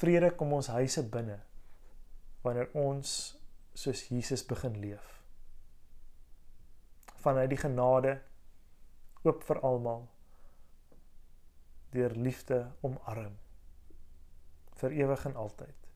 Vrede 0.04 0.34
kom 0.36 0.52
ons 0.52 0.68
huise 0.68 1.00
binne 1.08 1.38
wanneer 2.44 2.74
ons 2.76 3.12
soos 3.72 4.02
Jesus 4.12 4.42
begin 4.44 4.74
leef. 4.82 5.06
Vanuit 7.24 7.48
die 7.48 7.60
genade 7.62 8.18
oop 9.24 9.46
vir 9.48 9.62
almal 9.64 10.04
deur 11.94 12.18
liefde 12.26 12.58
omarm 12.84 13.38
vir 14.82 14.98
ewig 14.98 15.24
en 15.30 15.40
altyd. 15.46 15.88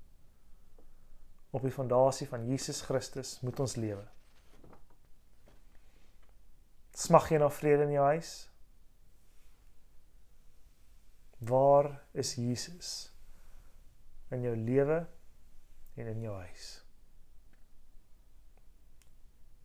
Op 1.51 1.67
die 1.67 1.73
fondasie 1.75 2.29
van 2.31 2.47
Jesus 2.47 2.79
Christus 2.87 3.33
moet 3.43 3.59
ons 3.59 3.75
lewe. 3.75 4.05
Smag 6.95 7.27
jy 7.33 7.43
na 7.43 7.51
vrede 7.51 7.89
in 7.89 7.93
jou 7.97 8.07
huis? 8.13 8.33
Waar 11.51 11.91
is 12.15 12.37
Jesus 12.39 12.95
in 14.31 14.43
jou 14.43 14.55
lewe 14.55 14.99
en 15.95 16.07
in 16.07 16.21
jou 16.21 16.35
huis? 16.35 16.67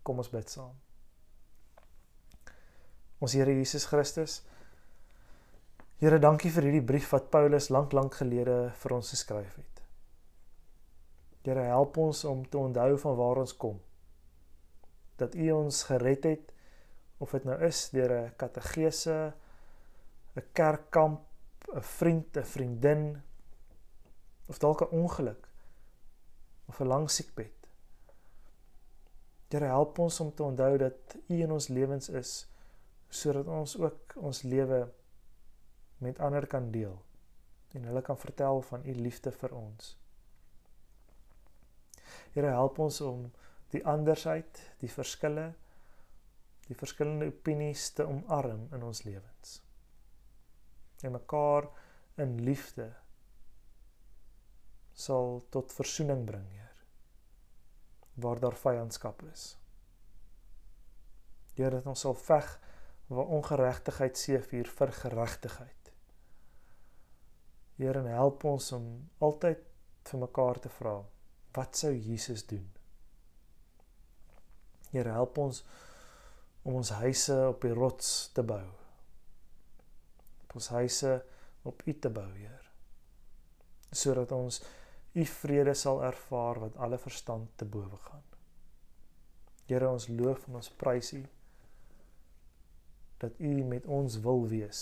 Kom 0.03 0.19
ons 0.19 0.31
bid 0.33 0.51
saam. 0.51 0.75
Ons 3.23 3.37
Here 3.39 3.55
Jesus 3.55 3.87
Christus. 3.87 4.41
Here, 6.03 6.19
dankie 6.19 6.51
vir 6.51 6.67
hierdie 6.67 6.83
brief 6.83 7.13
wat 7.15 7.31
Paulus 7.31 7.69
lank 7.71 7.93
lank 7.95 8.17
gelede 8.19 8.73
vir 8.83 8.95
ons 8.97 9.13
geskryf 9.15 9.53
het. 9.55 9.83
Here, 11.47 11.69
help 11.71 11.99
ons 12.03 12.25
om 12.27 12.43
te 12.43 12.59
onthou 12.59 12.97
van 13.05 13.15
waar 13.21 13.43
ons 13.45 13.55
kom. 13.55 13.79
Dat 15.23 15.37
U 15.39 15.51
ons 15.55 15.85
gered 15.87 16.27
het 16.27 16.51
of 17.23 17.31
dit 17.37 17.47
nou 17.47 17.55
is 17.63 17.85
deur 17.95 18.11
'n 18.11 18.35
kategese, 18.37 19.35
'n 20.35 20.43
kerkkamp, 20.53 21.23
'n 21.71 21.81
vriend, 21.81 22.37
'n 22.37 22.45
vriendin 22.45 23.23
of 24.53 24.61
dalk 24.61 24.83
'n 24.85 24.95
ongeluk 25.03 25.49
of 26.69 26.81
'n 26.81 26.87
lang 26.87 27.11
siekbed. 27.11 27.59
Here 29.49 29.65
help 29.65 29.99
ons 29.99 30.21
om 30.21 30.35
te 30.35 30.43
onthou 30.43 30.77
dat 30.77 31.17
U 31.29 31.41
in 31.43 31.53
ons 31.53 31.69
lewens 31.69 32.09
is 32.09 32.49
sodat 33.09 33.47
ons 33.47 33.77
ook 33.77 34.15
ons 34.17 34.43
lewe 34.43 34.93
met 35.99 36.19
ander 36.19 36.47
kan 36.47 36.71
deel 36.71 37.03
en 37.73 37.85
hulle 37.85 38.03
kan 38.03 38.19
vertel 38.19 38.63
van 38.63 38.87
U 38.87 38.95
liefde 38.95 39.33
vir 39.33 39.53
ons. 39.55 39.99
Here 42.33 42.47
help 42.47 42.79
ons 42.79 43.01
om 43.01 43.33
die 43.69 43.87
andersheid, 43.87 44.73
die 44.79 44.91
verskille, 44.91 45.53
die 46.69 46.77
verskillende 46.77 47.27
opinies 47.27 47.91
te 47.91 48.05
omarm 48.09 48.69
in 48.73 48.83
ons 48.83 49.03
lewens. 49.03 49.63
En 51.03 51.13
mekaar 51.13 51.69
in 52.15 52.41
liefde 52.41 52.93
sal 54.93 55.43
tot 55.51 55.73
verzoening 55.73 56.27
bring, 56.27 56.49
Heer. 56.51 56.59
waar 58.15 58.41
daar 58.41 58.57
vyandskap 58.57 59.23
is. 59.33 59.57
Here 61.55 61.71
dat 61.71 61.87
ons 61.87 62.01
sal 62.01 62.15
veg 62.15 62.49
waar 63.07 63.33
ongeregtigheid 63.39 64.19
seëvier 64.19 64.69
vir 64.69 64.93
geregtigheid. 64.93 65.93
Here 67.77 68.03
help 68.09 68.45
ons 68.45 68.73
om 68.77 68.87
altyd 69.19 69.65
vir 70.11 70.21
mekaar 70.21 70.61
te 70.61 70.69
vra, 70.69 70.99
wat 71.57 71.77
sou 71.77 71.93
Jesus 71.93 72.45
doen? 72.47 72.69
Here 74.93 75.13
help 75.17 75.39
ons 75.39 75.63
om 76.63 76.77
ons 76.79 76.93
huise 77.01 77.37
op 77.49 77.65
die 77.65 77.73
rots 77.75 78.31
te 78.37 78.45
bou. 78.47 78.65
Op 80.45 80.57
ons 80.61 80.69
huise 80.77 81.17
op 81.67 81.83
U 81.87 81.95
te 81.99 82.11
bou, 82.13 82.29
Heer. 82.37 82.69
Sodat 83.93 84.33
ons 84.37 84.61
U 85.13 85.25
vrede 85.25 85.75
sal 85.75 86.03
ervaar 86.05 86.61
wat 86.61 86.77
alle 86.77 86.99
verstand 86.99 87.51
te 87.57 87.65
bowe 87.65 87.97
gaan. 87.97 88.25
Here 89.69 89.89
ons 89.89 90.09
loof 90.09 90.47
en 90.49 90.61
ons 90.61 90.73
prys 90.81 91.13
U 91.13 91.23
dat 93.23 93.39
U 93.39 93.53
met 93.65 93.87
ons 93.87 94.17
wil 94.21 94.49
wees. 94.51 94.81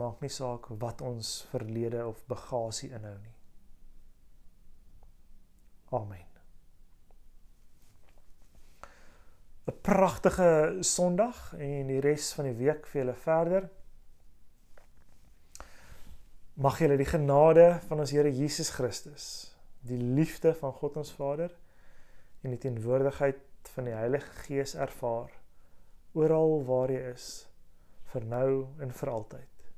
Maak 0.00 0.22
nie 0.24 0.32
saak 0.32 0.70
wat 0.80 1.02
ons 1.04 1.42
verlede 1.50 2.00
of 2.06 2.22
bagasie 2.30 2.88
inhou 2.96 3.16
nie. 3.18 3.34
Amen. 5.92 6.26
'n 9.66 9.76
Pragtige 9.82 10.78
Sondag 10.80 11.52
en 11.58 11.86
die 11.86 12.00
res 12.00 12.32
van 12.32 12.48
die 12.48 12.56
week 12.56 12.86
vir 12.86 13.02
julle 13.02 13.14
verder. 13.14 13.68
Mag 16.54 16.78
julle 16.78 16.96
die 16.98 17.08
genade 17.08 17.78
van 17.86 18.02
ons 18.02 18.10
Here 18.10 18.30
Jesus 18.32 18.72
Christus, 18.74 19.26
die 19.86 20.00
liefde 20.00 20.54
van 20.54 20.72
God 20.72 20.96
ons 21.00 21.12
Vader 21.14 21.54
en 22.42 22.54
die 22.54 22.60
teenwoordigheid 22.60 23.70
van 23.74 23.86
die 23.86 23.94
Heilige 23.94 24.32
Gees 24.46 24.74
ervaar 24.74 25.30
oral 26.18 26.64
waar 26.66 26.90
jy 26.90 27.04
is 27.12 27.28
vir 28.10 28.26
nou 28.26 28.50
en 28.82 28.90
vir 28.90 29.14
altyd. 29.14 29.70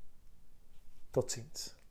Totsiens. 1.13 1.82